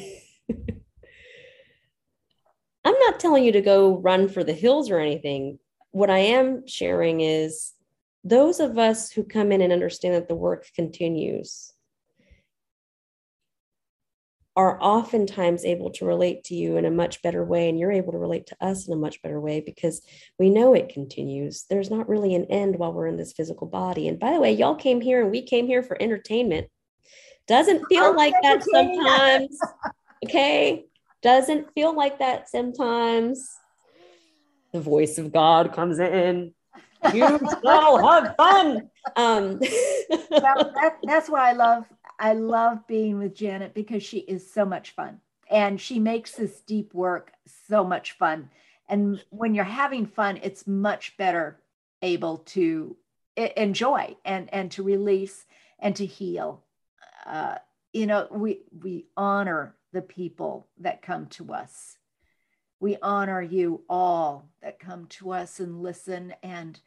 [2.85, 5.59] I'm not telling you to go run for the hills or anything.
[5.91, 7.73] What I am sharing is
[8.25, 11.72] those of us who come in and understand that the work continues
[14.55, 18.13] are oftentimes able to relate to you in a much better way and you're able
[18.13, 20.03] to relate to us in a much better way because
[20.39, 21.65] we know it continues.
[21.71, 24.09] There's not really an end while we're in this physical body.
[24.09, 26.69] And by the way y'all came here and we came here for entertainment.
[27.49, 29.59] Doesn't feel like that sometimes
[30.25, 30.85] okay?
[31.23, 33.49] Doesn't feel like that sometimes.
[34.73, 36.53] The voice of god comes in.
[37.15, 38.91] You shall have fun.
[39.17, 39.59] Um
[40.31, 41.85] that, that's why i love
[42.23, 45.21] I love being with Janet because she is so much fun
[45.51, 47.33] and she makes this deep work
[47.69, 48.49] so much fun.
[48.89, 51.59] And when you're having fun, it's much better
[52.01, 52.97] able to
[53.37, 55.47] enjoy and and to release
[55.81, 56.63] and to heal.
[57.27, 57.57] Uh,
[57.93, 61.99] you know, we we honor the people that come to us.
[62.79, 66.79] We honor you all that come to us and listen and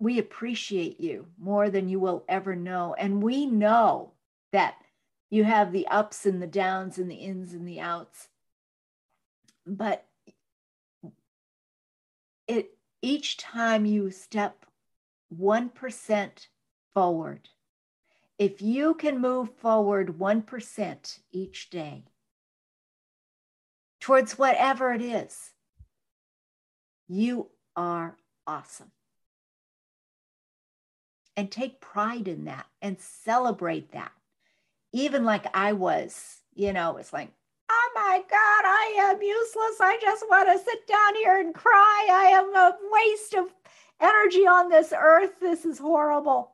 [0.00, 2.94] we appreciate you more than you will ever know.
[2.98, 4.14] And we know
[4.50, 4.74] that
[5.28, 8.28] you have the ups and the downs and the ins and the outs.
[9.66, 10.06] But
[12.48, 14.64] it each time you step
[15.38, 16.46] 1%
[16.94, 17.48] forward,
[18.38, 22.04] if you can move forward 1% each day
[24.00, 25.52] towards whatever it is,
[27.06, 28.90] you are awesome
[31.40, 34.12] and take pride in that and celebrate that.
[34.92, 37.30] Even like I was, you know, it's like,
[37.70, 38.34] oh my God,
[38.66, 39.80] I am useless.
[39.80, 42.08] I just want to sit down here and cry.
[42.12, 43.46] I am a waste of
[44.02, 45.40] energy on this earth.
[45.40, 46.50] This is horrible.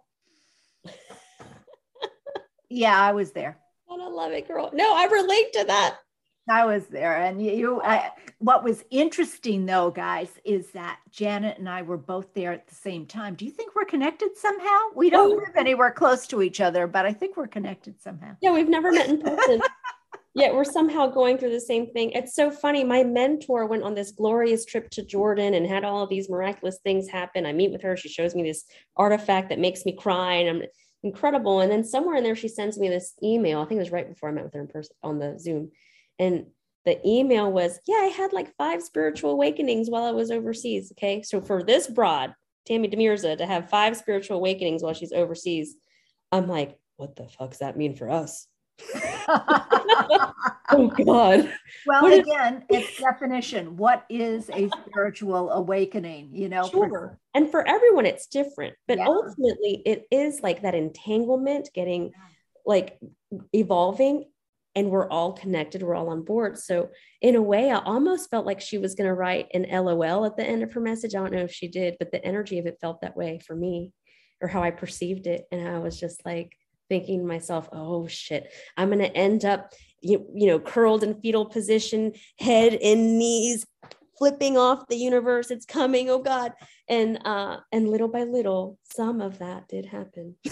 [2.69, 3.59] yeah, I was there.
[3.91, 4.71] I love it, girl.
[4.73, 5.97] No, I relate to that.
[6.49, 7.17] I was there.
[7.17, 12.33] And you, I, what was interesting though, guys, is that Janet and I were both
[12.35, 13.35] there at the same time.
[13.35, 14.79] Do you think we're connected somehow?
[14.95, 15.37] We don't oh.
[15.37, 18.37] live anywhere close to each other, but I think we're connected somehow.
[18.41, 19.61] Yeah, we've never met in person.
[20.35, 22.11] Yet we're somehow going through the same thing.
[22.13, 22.85] It's so funny.
[22.85, 27.09] My mentor went on this glorious trip to Jordan and had all these miraculous things
[27.09, 27.47] happen.
[27.47, 27.97] I meet with her.
[27.97, 28.65] She shows me this
[28.99, 30.69] artifact that makes me cry, and I'm
[31.03, 31.61] incredible.
[31.61, 33.63] And then somewhere in there, she sends me this email.
[33.63, 35.71] I think it was right before I met with her in person on the Zoom
[36.19, 36.47] and
[36.85, 40.93] the email was, Yeah, I had like five spiritual awakenings while I was overseas.
[40.93, 41.23] Okay.
[41.23, 45.75] So for this broad, Tammy Demirza, to have five spiritual awakenings while she's overseas,
[46.33, 48.47] I'm like, What the fuck does that mean for us?
[50.71, 51.53] oh God.
[51.87, 53.77] Well, again, it's definition.
[53.77, 56.31] What is a spiritual awakening?
[56.33, 56.89] You know, sure.
[56.89, 58.75] For- and for everyone, it's different.
[58.87, 59.07] But yeah.
[59.07, 62.13] ultimately, it is like that entanglement getting
[62.65, 62.99] like
[63.53, 64.27] evolving
[64.77, 66.59] and we're all connected we're all on board.
[66.59, 66.91] So
[67.23, 70.37] in a way i almost felt like she was going to write an lol at
[70.37, 71.15] the end of her message.
[71.15, 73.57] I don't know if she did but the energy of it felt that way for
[73.57, 73.93] me
[74.41, 75.47] or how i perceived it.
[75.51, 76.57] And i was just like
[76.89, 81.21] thinking to myself oh shit i'm going to end up you, you know curled in
[81.21, 83.67] fetal position head and knees
[84.19, 85.51] flipping off the universe.
[85.51, 86.53] It's coming oh god.
[86.89, 90.37] And uh and little by little some of that did happen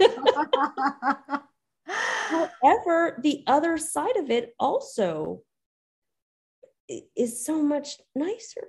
[1.86, 5.42] However, the other side of it also
[7.16, 8.68] is so much nicer,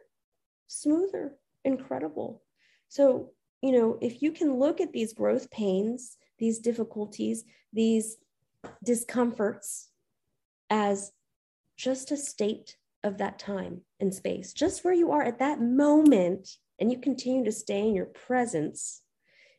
[0.68, 2.43] smoother, incredible.
[2.88, 7.43] So, you know, if you can look at these growth pains, these difficulties,
[7.74, 8.18] these
[8.84, 9.89] discomforts
[10.70, 11.11] as
[11.78, 16.57] just a state of that time and space, just where you are at that moment,
[16.80, 19.01] and you continue to stay in your presence,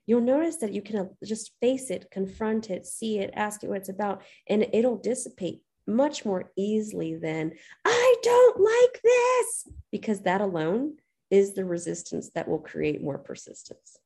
[0.07, 3.69] you'll notice that you can uh, just face it, confront it, see it, ask it
[3.69, 7.53] what it's about, and it'll dissipate much more easily than
[7.85, 10.95] I don't like this, because that alone
[11.31, 13.99] is the resistance that will create more persistence.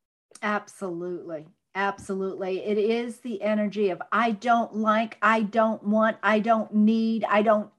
[0.42, 1.46] Absolutely.
[1.74, 2.64] Absolutely.
[2.64, 7.42] It is the energy of I don't like, I don't want, I don't need, I
[7.42, 7.70] don't,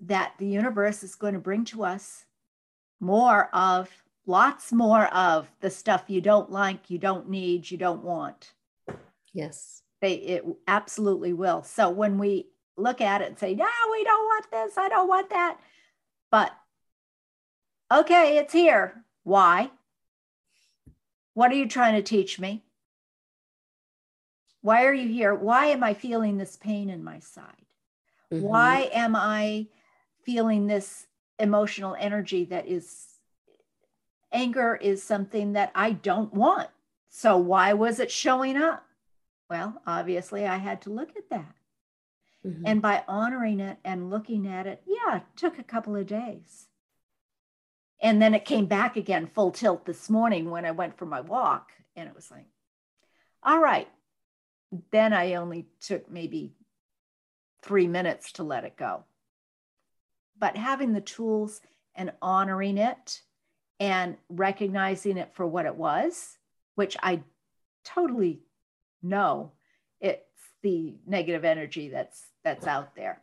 [0.00, 2.24] that the universe is going to bring to us
[3.00, 3.90] more of
[4.28, 8.52] lots more of the stuff you don't like, you don't need, you don't want.
[9.32, 9.82] Yes.
[10.00, 11.64] They it absolutely will.
[11.64, 14.78] So when we look at it and say, "No, we don't want this.
[14.78, 15.58] I don't want that."
[16.30, 16.52] But
[17.90, 19.04] okay, it's here.
[19.24, 19.70] Why?
[21.34, 22.62] What are you trying to teach me?
[24.60, 25.34] Why are you here?
[25.34, 27.66] Why am I feeling this pain in my side?
[28.32, 28.44] Mm-hmm.
[28.44, 29.66] Why am I
[30.24, 31.06] feeling this
[31.40, 33.07] emotional energy that is
[34.32, 36.68] anger is something that I don't want.
[37.08, 38.84] So why was it showing up?
[39.48, 41.54] Well, obviously, I had to look at that.
[42.46, 42.62] Mm-hmm.
[42.66, 46.66] And by honoring it and looking at it, yeah, it took a couple of days.
[48.00, 51.20] And then it came back again full tilt this morning when I went for my
[51.20, 51.70] walk.
[51.96, 52.46] And it was like,
[53.42, 53.88] all right.
[54.92, 56.52] Then I only took maybe
[57.62, 59.04] three minutes to let it go.
[60.38, 61.60] But having the tools
[61.94, 63.22] and honoring it
[63.80, 66.36] and recognizing it for what it was,
[66.74, 67.22] which I
[67.84, 68.40] totally
[69.02, 69.52] know
[70.00, 70.22] it's
[70.62, 73.22] the negative energy that's that's out there.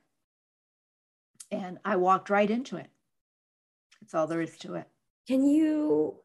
[1.52, 2.90] And I walked right into it.
[4.02, 4.88] That's all there is to it.
[5.28, 6.20] Can you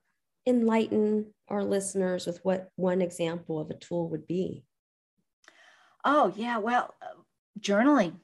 [0.47, 4.65] enlighten our listeners with what one example of a tool would be?
[6.05, 6.59] Oh, yeah.
[6.59, 6.95] Well,
[7.59, 8.17] journaling,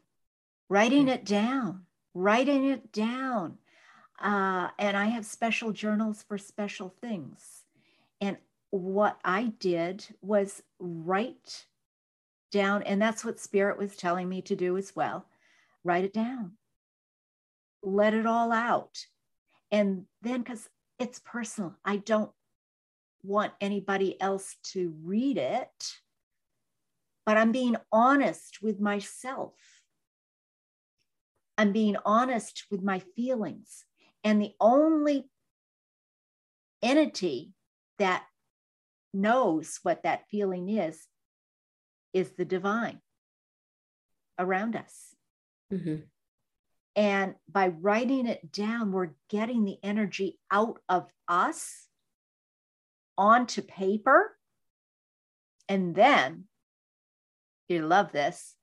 [0.68, 1.10] writing hmm.
[1.10, 1.82] it down,
[2.14, 3.58] writing it down.
[4.20, 7.64] Uh, and I have special journals for special things.
[8.20, 8.38] And
[8.70, 11.66] what I did was write
[12.50, 15.26] down, and that's what Spirit was telling me to do as well
[15.84, 16.52] write it down,
[17.80, 18.98] let it all out.
[19.70, 22.32] And then, because it's personal, I don't
[23.22, 25.92] want anybody else to read it,
[27.24, 29.54] but I'm being honest with myself.
[31.56, 33.84] I'm being honest with my feelings.
[34.24, 35.28] And the only
[36.82, 37.52] entity
[37.98, 38.24] that
[39.14, 41.06] knows what that feeling is
[42.12, 43.00] is the divine
[44.38, 45.14] around us.
[45.72, 45.96] Mm-hmm.
[46.94, 51.86] And by writing it down, we're getting the energy out of us
[53.18, 54.36] onto paper.
[55.68, 56.44] And then,
[57.68, 58.54] you love this,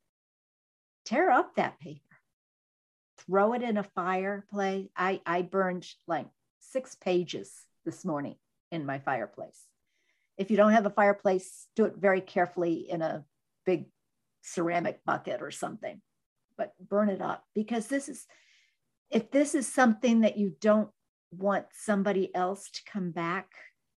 [1.05, 2.12] tear up that paper,
[3.25, 4.87] throw it in a fireplace.
[4.95, 6.27] I, I burned like
[6.59, 7.51] six pages
[7.85, 8.35] this morning
[8.71, 9.59] in my fireplace.
[10.37, 13.23] If you don't have a fireplace, do it very carefully in a
[13.65, 13.85] big
[14.41, 16.01] ceramic bucket or something,
[16.57, 18.25] but burn it up because this is,
[19.09, 20.89] if this is something that you don't
[21.31, 23.49] want somebody else to come back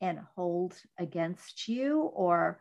[0.00, 2.60] and hold against you or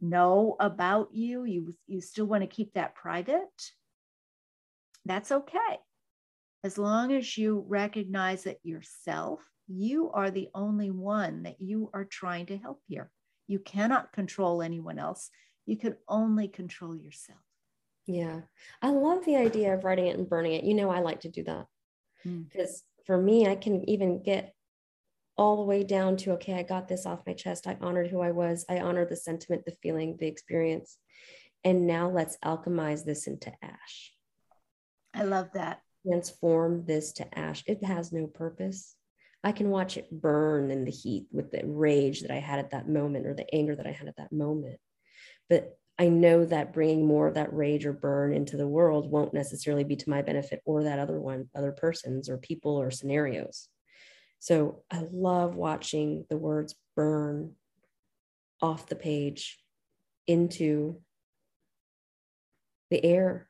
[0.00, 3.48] know about you, you, you still want to keep that private,
[5.04, 5.78] that's okay.
[6.64, 12.04] As long as you recognize it yourself you are the only one that you are
[12.04, 13.10] trying to help here.
[13.46, 15.30] You cannot control anyone else.
[15.66, 17.38] You can only control yourself.
[18.06, 18.40] Yeah.
[18.80, 20.64] I love the idea of writing it and burning it.
[20.64, 21.66] You know, I like to do that
[22.24, 23.04] because mm.
[23.06, 24.54] for me, I can even get
[25.36, 27.66] all the way down to okay, I got this off my chest.
[27.66, 28.64] I honored who I was.
[28.68, 30.96] I honored the sentiment, the feeling, the experience.
[31.62, 34.12] And now let's alchemize this into ash.
[35.12, 35.80] I love that.
[36.08, 37.62] Transform this to ash.
[37.66, 38.96] It has no purpose.
[39.44, 42.70] I can watch it burn in the heat with the rage that I had at
[42.70, 44.80] that moment or the anger that I had at that moment.
[45.48, 49.34] But I know that bringing more of that rage or burn into the world won't
[49.34, 53.68] necessarily be to my benefit or that other one, other persons or people or scenarios.
[54.38, 57.54] So I love watching the words burn
[58.62, 59.58] off the page
[60.26, 61.00] into
[62.90, 63.47] the air.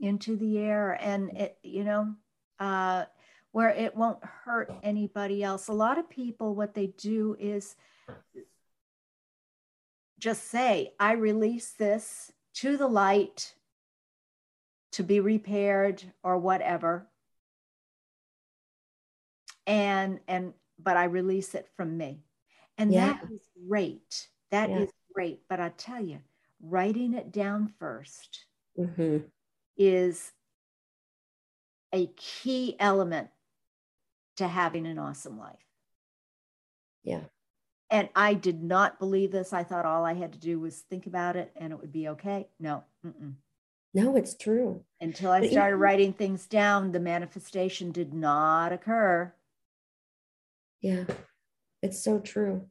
[0.00, 0.96] Into the air.
[1.00, 2.14] And it, you know,
[2.58, 3.04] uh,
[3.52, 5.68] where it won't hurt anybody else.
[5.68, 7.74] A lot of people, what they do is
[10.18, 13.54] just say, I release this to the light
[14.92, 17.08] to be repaired or whatever.
[19.66, 22.22] And, and, but I release it from me.
[22.78, 23.06] And yeah.
[23.14, 24.28] that is great.
[24.50, 24.78] That yeah.
[24.78, 25.42] is great.
[25.48, 26.20] But I tell you,
[26.62, 28.38] writing it down 1st
[28.78, 29.18] mm-hmm.
[29.78, 30.32] Is
[31.94, 33.28] a key element
[34.36, 35.56] to having an awesome life.
[37.02, 37.22] Yeah.
[37.90, 39.52] And I did not believe this.
[39.52, 42.08] I thought all I had to do was think about it and it would be
[42.08, 42.48] okay.
[42.60, 42.84] No.
[43.06, 43.34] Mm-mm.
[43.94, 44.84] No, it's true.
[45.00, 49.32] Until I started writing things down, the manifestation did not occur.
[50.82, 51.04] Yeah,
[51.82, 52.66] it's so true.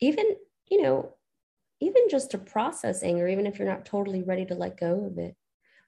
[0.00, 0.36] Even,
[0.68, 1.12] you know,
[1.80, 5.18] even just to process anger, even if you're not totally ready to let go of
[5.18, 5.36] it,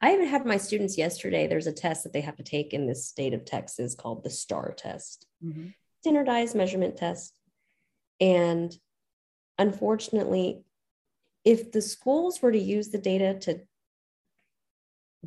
[0.00, 1.46] I even had my students yesterday.
[1.46, 4.30] There's a test that they have to take in this state of Texas called the
[4.30, 5.68] STAAR test, mm-hmm.
[6.00, 7.32] standardized measurement test.
[8.20, 8.76] And
[9.58, 10.62] unfortunately,
[11.44, 13.60] if the schools were to use the data to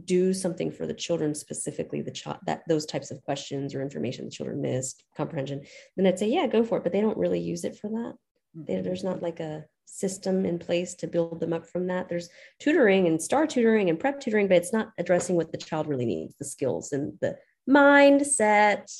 [0.05, 4.23] do something for the children specifically the child that those types of questions or information
[4.23, 5.61] the children missed comprehension
[5.97, 8.13] then i'd say yeah go for it but they don't really use it for that
[8.57, 8.83] mm-hmm.
[8.83, 12.09] there's not like a system in place to build them up from that.
[12.09, 12.29] There's
[12.59, 16.05] tutoring and STAAR tutoring and prep tutoring, but it's not addressing what the child really
[16.05, 17.37] needs the skills and the
[17.69, 18.91] mindset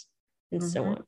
[0.51, 0.69] and mm-hmm.
[0.69, 1.03] so on.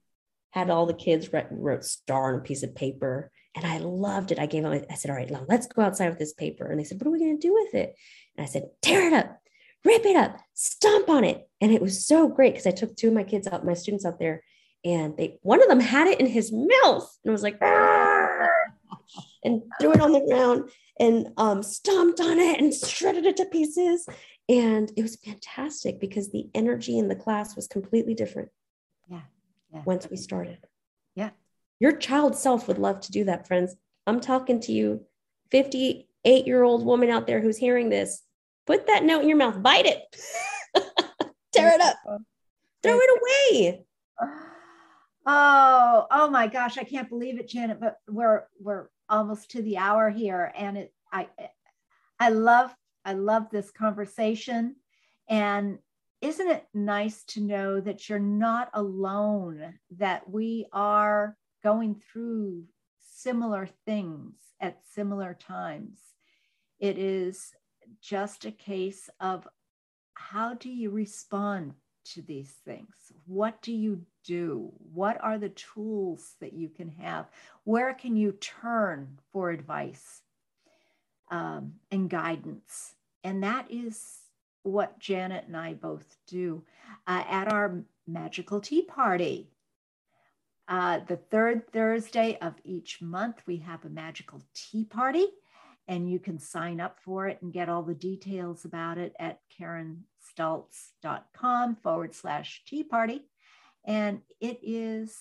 [0.51, 4.31] had all the kids write, wrote STAAR on a piece of paper and I loved
[4.31, 4.39] it.
[4.39, 6.65] I gave them, I said, all right, let's go outside with this paper.
[6.65, 7.95] And they said, what are we going to do with it?
[8.35, 9.39] And I said, tear it up,
[9.85, 11.47] rip it up, stomp on it.
[11.61, 14.05] And it was so great because I took two of my kids out, my students
[14.05, 14.43] out there,
[14.83, 17.59] and they, one of them had it in his mouth and was like,
[19.43, 20.69] and threw it on the ground
[20.99, 24.07] and um, stomped on it and shredded it to pieces.
[24.49, 28.49] And it was fantastic because the energy in the class was completely different.
[29.09, 29.21] Yeah.
[29.73, 29.81] yeah.
[29.85, 30.59] Once we started.
[31.15, 31.31] Yeah.
[31.79, 33.75] Your child self would love to do that, friends.
[34.05, 35.05] I'm talking to you,
[35.51, 38.21] 58 year old woman out there who's hearing this.
[38.65, 40.01] Put that note in your mouth, bite it,
[41.53, 41.97] tear it up,
[42.81, 43.85] throw it away.
[45.25, 49.77] Oh, oh my gosh, I can't believe it, Janet, but we're we're almost to the
[49.77, 51.27] hour here and it I
[52.19, 52.73] I love
[53.05, 54.75] I love this conversation.
[55.29, 55.79] And
[56.21, 62.63] isn't it nice to know that you're not alone that we are going through
[62.99, 65.99] similar things at similar times?
[66.79, 67.51] It is
[68.01, 69.47] just a case of
[70.13, 71.73] how do you respond
[72.05, 72.93] to these things?
[73.25, 74.71] What do you do?
[74.93, 77.27] What are the tools that you can have?
[77.63, 80.21] Where can you turn for advice
[81.31, 82.95] um, and guidance?
[83.23, 84.19] And that is
[84.63, 86.63] what Janet and I both do
[87.07, 89.49] uh, at our magical tea party.
[90.67, 95.27] Uh, the third Thursday of each month, we have a magical tea party,
[95.87, 99.41] and you can sign up for it and get all the details about it at
[99.49, 103.21] Karen stultz.com forward slash tea party.
[103.85, 105.15] And it is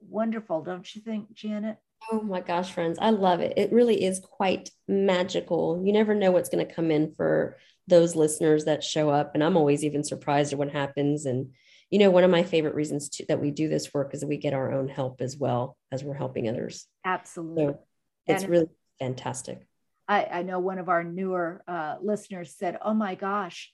[0.00, 1.78] wonderful, don't you think, Janet?
[2.10, 3.54] Oh my gosh, friends, I love it.
[3.56, 5.82] It really is quite magical.
[5.84, 7.56] You never know what's going to come in for
[7.86, 9.32] those listeners that show up.
[9.34, 11.26] And I'm always even surprised at what happens.
[11.26, 11.52] And,
[11.90, 14.26] you know, one of my favorite reasons to, that we do this work is that
[14.26, 16.86] we get our own help as well as we're helping others.
[17.04, 17.64] Absolutely.
[17.64, 17.78] So
[18.26, 19.66] it's and really fantastic.
[20.06, 23.70] I, I, know one of our newer uh, listeners said, Oh my gosh,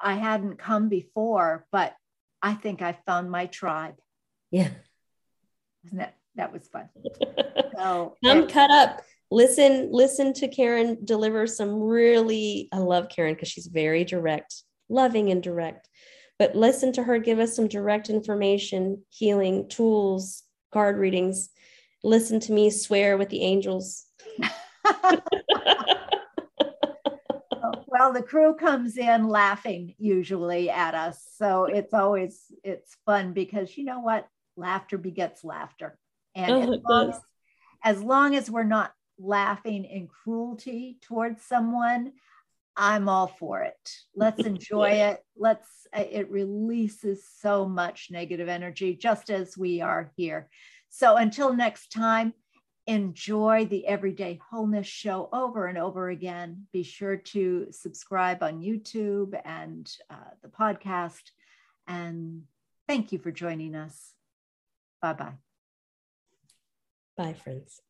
[0.00, 1.94] I hadn't come before, but
[2.42, 3.96] I think I found my tribe.
[4.50, 4.70] Yeah.
[5.84, 6.88] Isn't that that was fun.
[7.76, 9.02] so come cut up.
[9.30, 15.30] Listen, listen to Karen deliver some really, I love Karen because she's very direct, loving
[15.30, 15.88] and direct.
[16.38, 20.42] But listen to her give us some direct information, healing tools,
[20.72, 21.50] card readings.
[22.02, 24.06] Listen to me swear with the angels.
[28.00, 31.22] well the crew comes in laughing usually at us.
[31.36, 34.26] So it's always it's fun because you know what?
[34.56, 35.98] Laughter begets laughter.
[36.34, 37.20] And oh, as, long as,
[37.84, 42.12] as long as we're not laughing in cruelty towards someone
[42.74, 43.90] i'm all for it.
[44.16, 45.22] Let's enjoy it.
[45.36, 50.48] Let's uh, it releases so much negative energy just as we are here.
[50.88, 52.32] So until next time
[52.90, 59.40] enjoy the Everyday Wholeness show over and over again, be sure to subscribe on YouTube
[59.44, 61.22] and uh, the podcast.
[61.86, 62.42] And
[62.88, 64.12] thank you for joining us.
[65.00, 65.34] Bye bye.
[67.16, 67.80] Bye, friends.